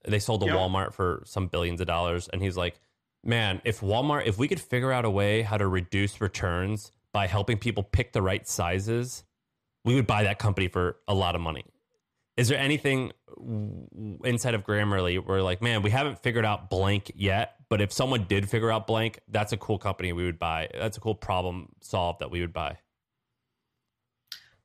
They 0.08 0.20
sold 0.20 0.42
to. 0.42 0.48
Walmart 0.48 0.94
for 0.94 1.24
some 1.26 1.48
billions 1.48 1.82
of 1.82 1.88
dollars, 1.88 2.28
and 2.28 2.42
he's 2.42 2.58
like, 2.58 2.80
"Man, 3.24 3.62
if 3.64 3.82
Walmart, 3.82 4.26
if 4.26 4.38
we 4.38 4.48
could 4.48 4.62
figure 4.62 4.92
out 4.92 5.06
a 5.06 5.10
way 5.10 5.42
how 5.42 5.58
to 5.58 5.68
reduce 5.68 6.22
returns 6.22 6.92
by 7.12 7.28
helping 7.28 7.58
people 7.58 7.84
pick 7.84 8.14
the 8.14 8.22
right 8.22 8.48
sizes, 8.48 9.24
we 9.84 9.96
would 9.96 10.08
buy 10.08 10.24
that 10.24 10.40
company 10.40 10.68
for 10.68 10.98
a 11.08 11.14
lot 11.14 11.36
of 11.36 11.42
money." 11.42 11.66
Is 12.38 12.50
there 12.50 12.60
anything 12.60 13.14
inside 14.26 14.54
of 14.56 14.64
Grammarly 14.64 15.26
where 15.26 15.42
like, 15.42 15.62
man, 15.62 15.82
we 15.82 15.90
haven't 15.90 16.22
figured 16.22 16.46
out 16.46 16.70
blank 16.70 17.12
yet, 17.16 17.56
but 17.70 17.82
if 17.82 17.94
someone 17.94 18.26
did 18.26 18.50
figure 18.50 18.72
out 18.72 18.88
blank, 18.88 19.20
that's 19.30 19.54
a 19.54 19.58
cool 19.58 19.78
company 19.78 20.12
we 20.12 20.26
would 20.26 20.40
buy. 20.40 20.70
That's 20.74 20.98
a 20.98 21.00
cool 21.00 21.16
problem 21.16 21.70
solved 21.82 22.20
that 22.20 22.32
we 22.32 22.42
would 22.42 22.52
buy. 22.54 22.78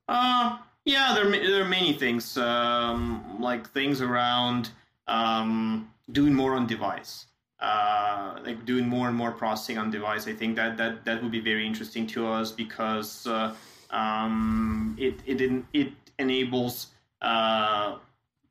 Uh, 0.07 0.57
yeah, 0.83 1.13
there, 1.15 1.29
there 1.29 1.61
are 1.61 1.67
many 1.67 1.93
things, 1.93 2.37
um, 2.37 3.37
like 3.39 3.69
things 3.69 4.01
around 4.01 4.71
um, 5.11 5.91
doing 6.11 6.33
more 6.33 6.55
on 6.55 6.65
device, 6.65 7.27
uh, 7.59 8.39
like 8.45 8.65
doing 8.65 8.87
more 8.87 9.07
and 9.09 9.17
more 9.17 9.31
processing 9.31 9.77
on 9.77 9.91
device. 9.91 10.27
I 10.27 10.33
think 10.33 10.55
that 10.55 10.77
that, 10.77 11.05
that 11.05 11.21
would 11.21 11.31
be 11.31 11.41
very 11.41 11.65
interesting 11.67 12.07
to 12.07 12.27
us 12.27 12.51
because 12.51 13.27
uh, 13.27 13.53
um, 13.91 14.95
it 14.97 15.15
it 15.25 15.63
it 15.73 15.93
enables 16.17 16.87
uh, 17.21 17.97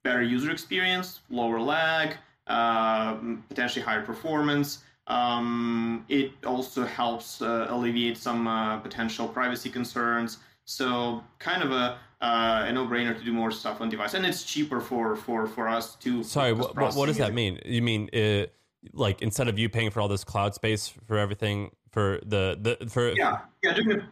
better 0.04 0.22
user 0.22 0.50
experience, 0.50 1.20
lower 1.30 1.60
lag, 1.60 2.16
uh, 2.46 3.14
potentially 3.48 3.84
higher 3.84 4.02
performance. 4.02 4.82
Um, 5.06 6.04
it 6.08 6.32
also 6.46 6.84
helps 6.84 7.42
uh, 7.42 7.66
alleviate 7.68 8.16
some 8.16 8.46
uh, 8.46 8.78
potential 8.78 9.26
privacy 9.26 9.70
concerns. 9.70 10.38
So, 10.66 11.24
kind 11.40 11.64
of 11.64 11.72
a 11.72 11.98
uh, 12.20 12.64
a 12.66 12.72
no-brainer 12.72 13.16
to 13.16 13.24
do 13.24 13.32
more 13.32 13.50
stuff 13.50 13.80
on 13.80 13.88
device, 13.88 14.14
and 14.14 14.26
it's 14.26 14.42
cheaper 14.42 14.80
for 14.80 15.16
for 15.16 15.46
for 15.46 15.68
us 15.68 15.96
to. 15.96 16.22
Sorry, 16.22 16.52
what, 16.52 16.76
what 16.76 17.06
does 17.06 17.16
that 17.18 17.32
mean? 17.32 17.58
You 17.64 17.82
mean 17.82 18.10
uh, 18.14 18.46
like 18.92 19.22
instead 19.22 19.48
of 19.48 19.58
you 19.58 19.68
paying 19.68 19.90
for 19.90 20.00
all 20.00 20.08
this 20.08 20.24
cloud 20.24 20.54
space 20.54 20.88
for 21.06 21.18
everything 21.18 21.70
for 21.90 22.20
the 22.24 22.58
the 22.60 22.88
for 22.88 23.10
yeah 23.12 23.38
yeah 23.62 23.74
doing 23.74 24.02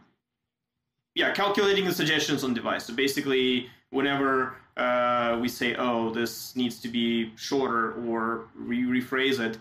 yeah 1.15 1.31
calculating 1.31 1.85
the 1.85 1.93
suggestions 1.93 2.43
on 2.43 2.53
device. 2.53 2.85
So 2.85 2.93
basically, 2.93 3.69
whenever 3.91 4.55
uh, 4.77 5.37
we 5.41 5.47
say, 5.47 5.75
oh, 5.75 6.09
this 6.09 6.55
needs 6.55 6.79
to 6.81 6.87
be 6.87 7.33
shorter, 7.35 7.93
or 8.05 8.45
re- 8.55 9.01
rephrase 9.01 9.39
it, 9.39 9.57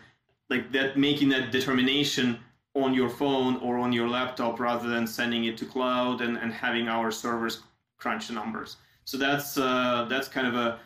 like 0.49 0.71
that, 0.73 0.97
making 0.97 1.29
that 1.31 1.51
determination 1.51 2.39
on 2.75 2.95
your 2.95 3.09
phone 3.09 3.57
or 3.57 3.79
on 3.79 3.93
your 3.93 4.09
laptop 4.09 4.61
rather 4.61 4.89
than 4.89 5.07
sending 5.07 5.45
it 5.45 5.57
to 5.59 5.65
cloud 5.65 6.21
and, 6.21 6.37
and 6.39 6.53
having 6.53 6.87
our 6.87 7.11
servers 7.11 7.63
crunch 7.99 8.29
the 8.29 8.35
numbers. 8.35 8.77
So 9.05 9.17
that's 9.17 9.57
uh, 9.57 10.07
that's 10.09 10.29
kind 10.29 10.47
of 10.47 10.55
a 10.55 10.79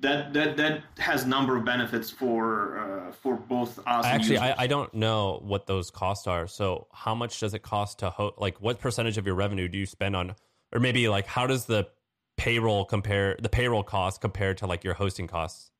that 0.00 0.32
that 0.32 0.56
that 0.56 0.82
has 0.98 1.26
number 1.26 1.56
of 1.56 1.64
benefits 1.64 2.10
for 2.10 2.78
uh, 2.78 3.12
for 3.12 3.36
both 3.36 3.78
us. 3.86 4.04
Actually, 4.04 4.38
I, 4.38 4.64
I 4.64 4.66
don't 4.66 4.92
know 4.94 5.40
what 5.42 5.66
those 5.66 5.90
costs 5.90 6.26
are. 6.26 6.46
So 6.46 6.86
how 6.92 7.14
much 7.14 7.40
does 7.40 7.54
it 7.54 7.62
cost 7.62 7.98
to 8.00 8.10
host? 8.10 8.36
Like, 8.38 8.60
what 8.60 8.80
percentage 8.80 9.18
of 9.18 9.26
your 9.26 9.34
revenue 9.34 9.68
do 9.68 9.78
you 9.78 9.86
spend 9.86 10.16
on, 10.16 10.34
or 10.72 10.80
maybe 10.80 11.08
like 11.08 11.26
how 11.26 11.46
does 11.46 11.66
the 11.66 11.88
payroll 12.36 12.84
compare 12.86 13.36
the 13.40 13.48
payroll 13.48 13.82
cost 13.82 14.20
compared 14.20 14.58
to 14.58 14.66
like 14.66 14.84
your 14.84 14.94
hosting 14.94 15.26
costs? 15.26 15.70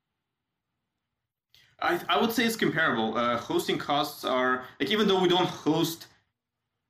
I, 1.82 1.98
I 2.10 2.20
would 2.20 2.32
say 2.32 2.44
it's 2.44 2.56
comparable. 2.56 3.16
Uh, 3.16 3.38
hosting 3.38 3.78
costs 3.78 4.24
are 4.24 4.64
like 4.78 4.90
even 4.90 5.08
though 5.08 5.20
we 5.20 5.28
don't 5.28 5.48
host 5.48 6.08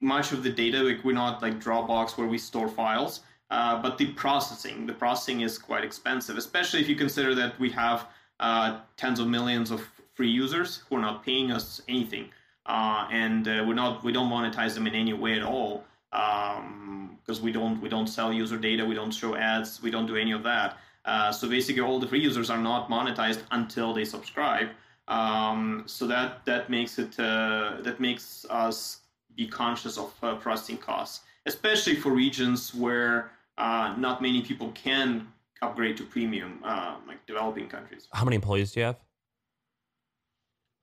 much 0.00 0.32
of 0.32 0.42
the 0.42 0.50
data, 0.50 0.82
like 0.82 1.04
we're 1.04 1.12
not 1.12 1.42
like 1.42 1.60
Dropbox 1.60 2.18
where 2.18 2.26
we 2.26 2.38
store 2.38 2.68
files. 2.68 3.20
Uh, 3.50 3.82
but 3.82 3.98
the 3.98 4.06
processing, 4.12 4.86
the 4.86 4.92
processing 4.92 5.40
is 5.40 5.58
quite 5.58 5.82
expensive, 5.82 6.36
especially 6.36 6.80
if 6.80 6.88
you 6.88 6.94
consider 6.94 7.34
that 7.34 7.58
we 7.58 7.68
have 7.68 8.06
uh, 8.38 8.78
tens 8.96 9.18
of 9.18 9.26
millions 9.26 9.72
of 9.72 9.86
free 10.14 10.30
users 10.30 10.82
who 10.88 10.96
are 10.96 11.00
not 11.00 11.24
paying 11.24 11.50
us 11.50 11.82
anything, 11.88 12.28
uh, 12.66 13.08
and 13.10 13.48
uh, 13.48 13.64
we're 13.66 13.74
not 13.74 14.04
we 14.04 14.12
don't 14.12 14.30
monetize 14.30 14.74
them 14.74 14.86
in 14.86 14.94
any 14.94 15.12
way 15.12 15.34
at 15.34 15.42
all 15.42 15.84
because 16.10 17.38
um, 17.38 17.42
we 17.42 17.50
don't 17.50 17.80
we 17.82 17.88
don't 17.88 18.06
sell 18.06 18.32
user 18.32 18.56
data, 18.56 18.84
we 18.84 18.94
don't 18.94 19.10
show 19.10 19.34
ads, 19.34 19.82
we 19.82 19.90
don't 19.90 20.06
do 20.06 20.16
any 20.16 20.30
of 20.30 20.44
that. 20.44 20.78
Uh, 21.04 21.32
so 21.32 21.48
basically, 21.48 21.82
all 21.82 21.98
the 21.98 22.06
free 22.06 22.20
users 22.20 22.50
are 22.50 22.58
not 22.58 22.88
monetized 22.88 23.40
until 23.50 23.92
they 23.92 24.04
subscribe. 24.04 24.68
Um, 25.08 25.82
so 25.86 26.06
that 26.06 26.44
that 26.44 26.70
makes 26.70 27.00
it 27.00 27.16
that 27.16 27.96
makes 27.98 28.46
us 28.48 29.00
be 29.34 29.48
conscious 29.48 29.98
of 29.98 30.14
processing 30.40 30.76
costs, 30.76 31.24
especially 31.46 31.96
for 31.96 32.12
regions 32.12 32.72
where 32.72 33.32
uh, 33.60 33.94
not 33.96 34.22
many 34.22 34.40
people 34.40 34.70
can 34.72 35.28
upgrade 35.62 35.96
to 35.98 36.04
premium, 36.04 36.60
uh, 36.64 36.96
like 37.06 37.24
developing 37.26 37.68
countries. 37.68 38.08
How 38.12 38.24
many 38.24 38.36
employees 38.36 38.72
do 38.72 38.80
you 38.80 38.86
have? 38.86 38.96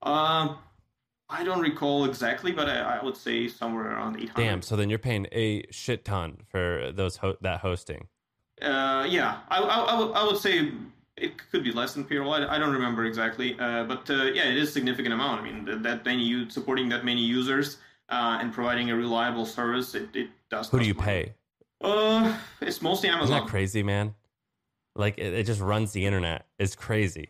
Uh, 0.04 0.56
I 1.28 1.44
don't 1.44 1.60
recall 1.60 2.06
exactly, 2.06 2.52
but 2.52 2.70
I, 2.70 3.00
I, 3.00 3.04
would 3.04 3.18
say 3.18 3.48
somewhere 3.48 3.92
around 3.94 4.18
800. 4.18 4.36
Damn, 4.36 4.62
so 4.62 4.76
then 4.76 4.90
you're 4.90 5.00
paying 5.00 5.26
a 5.32 5.64
shit 5.72 6.06
ton 6.06 6.38
for 6.48 6.92
those 6.94 7.18
ho- 7.18 7.38
that 7.42 7.62
hosting. 7.62 8.08
Uh, 8.62 9.06
yeah, 9.10 9.40
I, 9.50 9.60
I, 9.60 9.80
I, 9.80 10.00
would, 10.00 10.12
I 10.14 10.24
would 10.24 10.38
say 10.38 10.72
it 11.18 11.34
could 11.52 11.64
be 11.64 11.72
less 11.72 11.96
than 11.96 12.06
payroll. 12.06 12.32
I, 12.34 12.46
I 12.46 12.60
don't 12.60 12.72
remember 12.72 13.06
exactly, 13.06 13.60
uh, 13.60 13.86
but 13.86 14.08
uh, 14.12 14.26
yeah, 14.26 14.48
it 14.48 14.58
is 14.58 14.70
a 14.70 14.72
significant 14.72 15.14
amount. 15.16 15.42
I 15.42 15.44
mean, 15.44 15.66
that, 15.66 15.82
that 15.82 16.06
many 16.06 16.48
supporting 16.50 16.90
that 16.90 17.04
many 17.04 17.24
users 17.24 17.78
uh, 18.10 18.38
and 18.40 18.54
providing 18.54 18.92
a 18.92 18.96
reliable 18.96 19.48
service, 19.48 19.96
it, 19.96 20.16
it 20.16 20.30
does. 20.52 20.70
Who 20.70 20.80
do 20.80 20.86
you 20.86 20.94
money. 20.94 21.06
pay? 21.06 21.34
Uh, 21.82 22.38
it's 22.62 22.82
mostly 22.82 23.10
Amazon. 23.10 23.36
Isn't 23.36 23.46
that 23.46 23.50
crazy, 23.50 23.84
man? 23.84 24.16
Like 24.96 25.18
it, 25.18 25.34
it 25.34 25.46
just 25.46 25.62
runs 25.62 25.92
the 25.92 26.06
internet. 26.06 26.46
It's 26.60 26.76
crazy. 26.76 27.30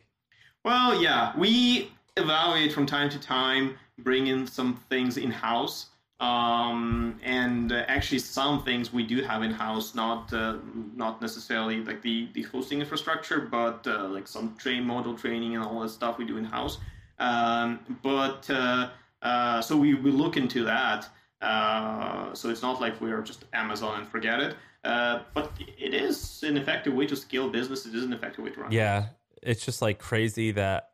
Well, 0.63 1.01
yeah, 1.01 1.33
we 1.38 1.91
evaluate 2.15 2.73
from 2.73 2.86
time 2.86 3.10
to 3.10 3.19
time, 3.19 3.77
bring 3.99 4.27
in 4.27 4.47
some 4.47 4.81
things 4.89 5.17
in 5.17 5.31
house. 5.31 5.88
Um, 6.19 7.19
and 7.23 7.71
uh, 7.71 7.86
actually, 7.88 8.19
some 8.19 8.63
things 8.63 8.91
we 8.91 9.03
do 9.03 9.21
have 9.21 9.43
in 9.43 9.51
house, 9.51 9.93
not 9.93 10.33
uh, 10.33 10.57
not 10.95 11.21
necessarily 11.21 11.83
like 11.83 12.01
the, 12.01 12.29
the 12.33 12.41
hosting 12.43 12.79
infrastructure, 12.79 13.41
but 13.41 13.86
uh, 13.86 14.07
like 14.07 14.27
some 14.27 14.55
train 14.57 14.83
model 14.83 15.13
training 15.15 15.55
and 15.55 15.63
all 15.63 15.81
that 15.81 15.89
stuff 15.89 16.17
we 16.17 16.25
do 16.25 16.38
in 16.38 16.43
house. 16.43 16.79
Um, 17.19 17.79
but 18.01 18.49
uh, 18.49 18.89
uh, 19.21 19.62
so 19.62 19.77
we, 19.77 19.93
we 19.93 20.12
look 20.12 20.38
into 20.38 20.63
that. 20.65 21.07
Uh, 21.41 22.34
so 22.34 22.50
it's 22.50 22.62
not 22.62 22.82
like 22.82 23.00
we're 23.00 23.21
just 23.21 23.45
Amazon 23.54 24.00
and 24.00 24.08
forget 24.08 24.39
it. 24.39 24.56
Uh, 24.84 25.19
but 25.34 25.52
it 25.78 25.93
is 25.93 26.43
an 26.43 26.58
effective 26.58 26.93
way 26.93 27.06
to 27.06 27.15
scale 27.15 27.50
business. 27.50 27.86
It 27.86 27.93
is 27.93 28.04
an 28.04 28.13
effective 28.13 28.43
way 28.43 28.52
to 28.52 28.62
run. 28.62 28.71
Yeah, 28.71 29.08
it's 29.41 29.65
just 29.65 29.82
like 29.82 30.00
crazy 30.00 30.52
that 30.52 30.91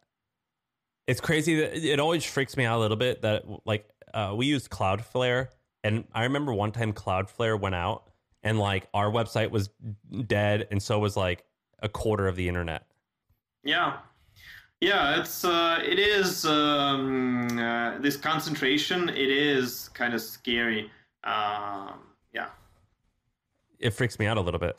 it's 1.08 1.22
crazy 1.22 1.60
that 1.60 1.76
it 1.76 2.00
always 2.00 2.24
freaks 2.24 2.58
me 2.58 2.66
out 2.66 2.78
a 2.78 2.82
little 2.82 2.98
bit 2.98 3.22
that 3.22 3.44
like 3.66 3.88
uh, 4.14 4.34
we 4.36 4.46
use 4.46 4.68
Cloudflare, 4.68 5.48
and 5.84 6.06
I 6.14 6.24
remember 6.24 6.54
one 6.54 6.72
time 6.72 6.94
Cloudflare 6.94 7.60
went 7.60 7.76
out 7.76 8.10
and 8.42 8.60
like 8.60 8.88
our 8.94 9.12
website 9.12 9.52
was 9.52 9.70
dead, 10.28 10.68
and 10.72 10.82
so 10.82 11.00
was 11.00 11.16
like 11.16 11.44
a 11.80 11.90
quarter 11.90 12.28
of 12.28 12.36
the 12.36 12.48
internet. 12.48 12.86
Yeah, 13.64 13.98
yeah, 14.84 15.20
it's 15.20 15.46
uh, 15.46 15.80
it 15.82 15.98
is 15.98 16.46
um, 16.46 17.58
uh, 17.58 17.98
this 18.00 18.18
concentration. 18.18 19.08
It 19.08 19.30
is 19.30 19.90
kind 19.94 20.14
of 20.14 20.22
scary. 20.22 20.92
Um, 21.24 22.00
yeah, 22.34 22.50
it 23.80 23.92
freaks 23.92 24.20
me 24.20 24.26
out 24.26 24.38
a 24.38 24.42
little 24.42 24.60
bit. 24.60 24.78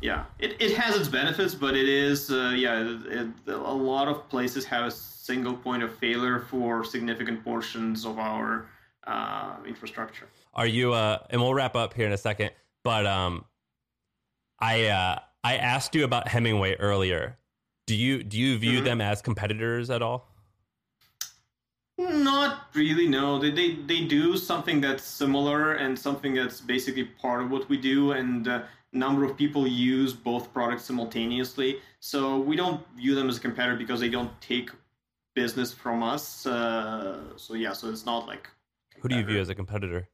Yeah, 0.00 0.24
it, 0.40 0.60
it 0.60 0.76
has 0.76 0.96
its 0.96 1.08
benefits, 1.08 1.54
but 1.54 1.76
it 1.76 1.88
is 1.88 2.32
uh, 2.32 2.52
yeah. 2.56 2.96
It, 3.06 3.28
a 3.46 3.52
lot 3.52 4.08
of 4.08 4.28
places 4.28 4.64
have 4.64 4.86
a 4.86 4.90
single 4.90 5.54
point 5.54 5.84
of 5.84 5.94
failure 5.94 6.40
for 6.40 6.84
significant 6.84 7.44
portions 7.44 8.04
of 8.04 8.18
our 8.18 8.66
uh, 9.06 9.54
infrastructure. 9.68 10.26
Are 10.54 10.66
you? 10.66 10.92
Uh, 10.92 11.18
and 11.30 11.40
we'll 11.40 11.54
wrap 11.54 11.76
up 11.76 11.94
here 11.94 12.06
in 12.06 12.12
a 12.12 12.18
second. 12.18 12.50
But 12.82 13.06
um, 13.06 13.44
I 14.58 14.86
uh, 14.86 15.20
I 15.44 15.58
asked 15.58 15.94
you 15.94 16.02
about 16.02 16.26
Hemingway 16.26 16.74
earlier 16.74 17.38
do 17.88 17.96
you 17.96 18.22
do 18.22 18.38
you 18.38 18.58
view 18.58 18.76
mm-hmm. 18.76 18.84
them 18.84 19.00
as 19.00 19.22
competitors 19.22 19.88
at 19.90 20.02
all? 20.02 20.28
not 21.98 22.68
really. 22.74 23.08
No, 23.08 23.38
they, 23.38 23.50
they 23.50 23.74
they 23.74 24.04
do 24.04 24.36
something 24.36 24.80
that's 24.80 25.02
similar 25.02 25.72
and 25.72 25.98
something 25.98 26.34
that's 26.34 26.60
basically 26.60 27.04
part 27.04 27.42
of 27.42 27.50
what 27.50 27.68
we 27.68 27.76
do, 27.76 28.12
and 28.12 28.46
a 28.46 28.54
uh, 28.54 28.66
number 28.92 29.24
of 29.24 29.36
people 29.36 29.66
use 29.66 30.12
both 30.12 30.52
products 30.52 30.84
simultaneously. 30.84 31.80
So 32.00 32.38
we 32.38 32.56
don't 32.56 32.80
view 32.96 33.14
them 33.14 33.28
as 33.28 33.38
a 33.38 33.40
competitor 33.40 33.76
because 33.76 34.00
they 34.00 34.08
don't 34.10 34.38
take 34.40 34.70
business 35.34 35.72
from 35.72 36.02
us. 36.02 36.46
Uh, 36.46 37.36
so 37.36 37.54
yeah, 37.54 37.72
so 37.72 37.88
it's 37.88 38.06
not 38.06 38.26
like. 38.26 38.48
Who 39.00 39.08
do 39.08 39.16
you 39.16 39.24
view 39.24 39.40
as 39.40 39.48
a 39.48 39.54
competitor? 39.54 40.08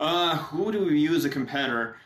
Uh, 0.00 0.36
who 0.36 0.72
do 0.72 0.84
we 0.84 0.90
view 0.90 1.14
as 1.14 1.24
a 1.24 1.30
competitor? 1.30 1.96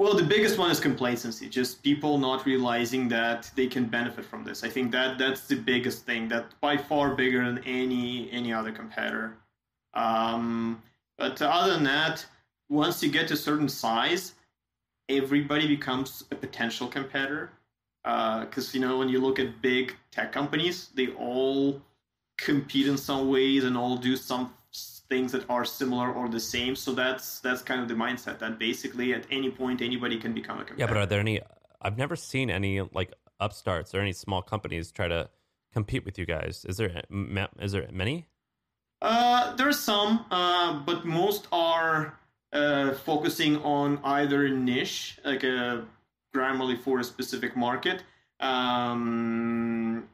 Well, 0.00 0.14
the 0.14 0.22
biggest 0.22 0.56
one 0.56 0.70
is 0.70 0.80
complacency. 0.80 1.46
Just 1.46 1.82
people 1.82 2.16
not 2.16 2.46
realizing 2.46 3.06
that 3.08 3.50
they 3.54 3.66
can 3.66 3.84
benefit 3.84 4.24
from 4.24 4.44
this. 4.44 4.64
I 4.64 4.70
think 4.70 4.90
that 4.92 5.18
that's 5.18 5.46
the 5.46 5.56
biggest 5.56 6.06
thing. 6.06 6.26
That 6.28 6.58
by 6.62 6.78
far 6.78 7.14
bigger 7.14 7.44
than 7.44 7.62
any 7.66 8.32
any 8.32 8.50
other 8.50 8.72
competitor. 8.72 9.36
Um, 9.92 10.82
but 11.18 11.42
other 11.42 11.74
than 11.74 11.84
that, 11.84 12.24
once 12.70 13.02
you 13.02 13.10
get 13.10 13.28
to 13.28 13.34
a 13.34 13.36
certain 13.36 13.68
size, 13.68 14.36
everybody 15.10 15.68
becomes 15.68 16.24
a 16.30 16.34
potential 16.34 16.88
competitor. 16.88 17.50
Because 18.02 18.68
uh, 18.68 18.72
you 18.72 18.80
know 18.80 18.96
when 18.96 19.10
you 19.10 19.20
look 19.20 19.38
at 19.38 19.60
big 19.60 19.94
tech 20.10 20.32
companies, 20.32 20.88
they 20.94 21.08
all 21.08 21.82
compete 22.38 22.88
in 22.88 22.96
some 22.96 23.28
ways 23.28 23.64
and 23.64 23.76
all 23.76 23.98
do 23.98 24.16
some 24.16 24.54
things 25.10 25.32
that 25.32 25.44
are 25.50 25.64
similar 25.64 26.10
or 26.12 26.28
the 26.28 26.40
same. 26.40 26.74
So 26.74 26.92
that's 26.92 27.40
that's 27.40 27.60
kind 27.60 27.82
of 27.82 27.88
the 27.88 27.94
mindset 27.94 28.38
that 28.38 28.58
basically 28.58 29.12
at 29.12 29.26
any 29.30 29.50
point 29.50 29.82
anybody 29.82 30.18
can 30.18 30.32
become 30.32 30.58
a 30.58 30.64
competitor. 30.64 30.80
Yeah, 30.80 30.86
but 30.86 30.96
are 30.96 31.06
there 31.06 31.20
any? 31.20 31.40
I've 31.82 31.98
never 31.98 32.16
seen 32.16 32.48
any 32.48 32.80
like 32.80 33.12
upstarts 33.40 33.94
or 33.94 34.00
any 34.00 34.12
small 34.12 34.40
companies 34.40 34.92
try 34.92 35.08
to 35.08 35.28
compete 35.72 36.04
with 36.04 36.18
you 36.18 36.24
guys. 36.24 36.64
Is 36.66 36.76
there 36.78 37.02
is 37.60 37.72
there 37.72 37.88
many? 37.92 38.26
Uh, 39.02 39.56
there 39.56 39.68
are 39.68 39.72
some, 39.72 40.26
uh, 40.30 40.78
but 40.80 41.06
most 41.06 41.48
are 41.52 42.18
uh, 42.52 42.92
focusing 42.92 43.56
on 43.62 43.98
either 44.04 44.48
niche, 44.48 45.18
like 45.24 45.42
a 45.42 45.84
Grammarly 46.34 46.78
for 46.78 47.00
a 47.00 47.04
specific 47.04 47.56
market. 47.56 48.04
Um, 48.40 50.08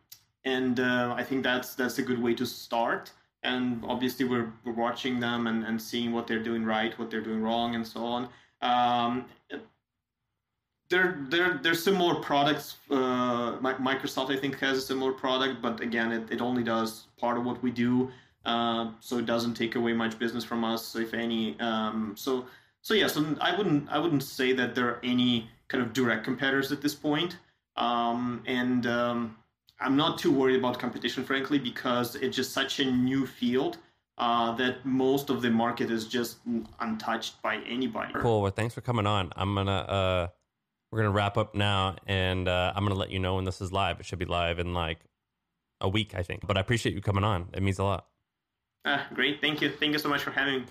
and 0.44 0.80
uh, 0.80 1.14
I 1.16 1.22
think 1.24 1.42
that's 1.42 1.74
that's 1.74 1.98
a 1.98 2.02
good 2.02 2.22
way 2.22 2.34
to 2.34 2.46
start 2.46 3.12
and 3.46 3.82
obviously 3.86 4.24
we're, 4.26 4.52
we're 4.64 4.72
watching 4.72 5.20
them 5.20 5.46
and, 5.46 5.64
and 5.64 5.80
seeing 5.80 6.12
what 6.12 6.26
they're 6.26 6.42
doing 6.42 6.64
right, 6.64 6.98
what 6.98 7.10
they're 7.10 7.22
doing 7.22 7.42
wrong, 7.42 7.74
and 7.74 7.86
so 7.86 8.04
on. 8.04 8.28
Um, 8.60 9.26
they're, 10.88 11.24
they're, 11.30 11.58
they're 11.62 11.74
similar 11.74 12.16
products. 12.16 12.76
Uh, 12.90 13.58
Microsoft, 13.58 14.30
I 14.30 14.38
think, 14.38 14.58
has 14.58 14.78
a 14.78 14.80
similar 14.80 15.12
product, 15.12 15.62
but 15.62 15.80
again, 15.80 16.12
it, 16.12 16.30
it 16.30 16.40
only 16.40 16.62
does 16.62 17.06
part 17.18 17.38
of 17.38 17.44
what 17.44 17.62
we 17.62 17.70
do, 17.70 18.10
uh, 18.44 18.90
so 19.00 19.18
it 19.18 19.26
doesn't 19.26 19.54
take 19.54 19.74
away 19.74 19.92
much 19.92 20.18
business 20.18 20.44
from 20.44 20.64
us, 20.64 20.94
if 20.94 21.14
any. 21.14 21.58
Um, 21.60 22.14
so, 22.16 22.46
so 22.82 22.94
yeah, 22.94 23.08
so 23.08 23.36
I 23.40 23.56
wouldn't 23.56 23.88
I 23.90 23.98
wouldn't 23.98 24.22
say 24.22 24.52
that 24.52 24.76
there 24.76 24.88
are 24.88 25.00
any 25.02 25.50
kind 25.66 25.82
of 25.82 25.92
direct 25.92 26.22
competitors 26.24 26.70
at 26.70 26.80
this 26.80 26.94
point. 26.94 27.38
Um, 27.76 28.42
and 28.46 28.86
um, 28.86 29.36
I'm 29.80 29.96
not 29.96 30.18
too 30.18 30.32
worried 30.32 30.56
about 30.56 30.78
competition, 30.78 31.24
frankly, 31.24 31.58
because 31.58 32.14
it's 32.16 32.36
just 32.36 32.52
such 32.52 32.80
a 32.80 32.84
new 32.84 33.26
field 33.26 33.78
uh, 34.18 34.52
that 34.56 34.84
most 34.84 35.28
of 35.28 35.42
the 35.42 35.50
market 35.50 35.90
is 35.90 36.06
just 36.06 36.38
untouched 36.80 37.40
by 37.42 37.56
anybody. 37.68 38.12
Cool. 38.14 38.42
Well, 38.42 38.52
thanks 38.52 38.74
for 38.74 38.80
coming 38.80 39.06
on. 39.06 39.32
I'm 39.36 39.54
gonna 39.54 39.70
uh, 39.70 40.28
we're 40.90 41.00
gonna 41.00 41.10
wrap 41.10 41.36
up 41.36 41.54
now, 41.54 41.96
and 42.06 42.48
uh, 42.48 42.72
I'm 42.74 42.84
gonna 42.84 42.94
let 42.94 43.10
you 43.10 43.18
know 43.18 43.36
when 43.36 43.44
this 43.44 43.60
is 43.60 43.72
live. 43.72 44.00
It 44.00 44.06
should 44.06 44.18
be 44.18 44.24
live 44.24 44.58
in 44.58 44.72
like 44.72 45.00
a 45.80 45.88
week, 45.88 46.14
I 46.14 46.22
think. 46.22 46.46
But 46.46 46.56
I 46.56 46.60
appreciate 46.60 46.94
you 46.94 47.02
coming 47.02 47.24
on. 47.24 47.48
It 47.52 47.62
means 47.62 47.78
a 47.78 47.84
lot. 47.84 48.06
Ah, 48.86 49.06
great. 49.12 49.40
Thank 49.40 49.60
you. 49.60 49.70
Thank 49.70 49.92
you 49.92 49.98
so 49.98 50.08
much 50.08 50.22
for 50.22 50.30
having 50.30 50.60
me. 50.60 50.66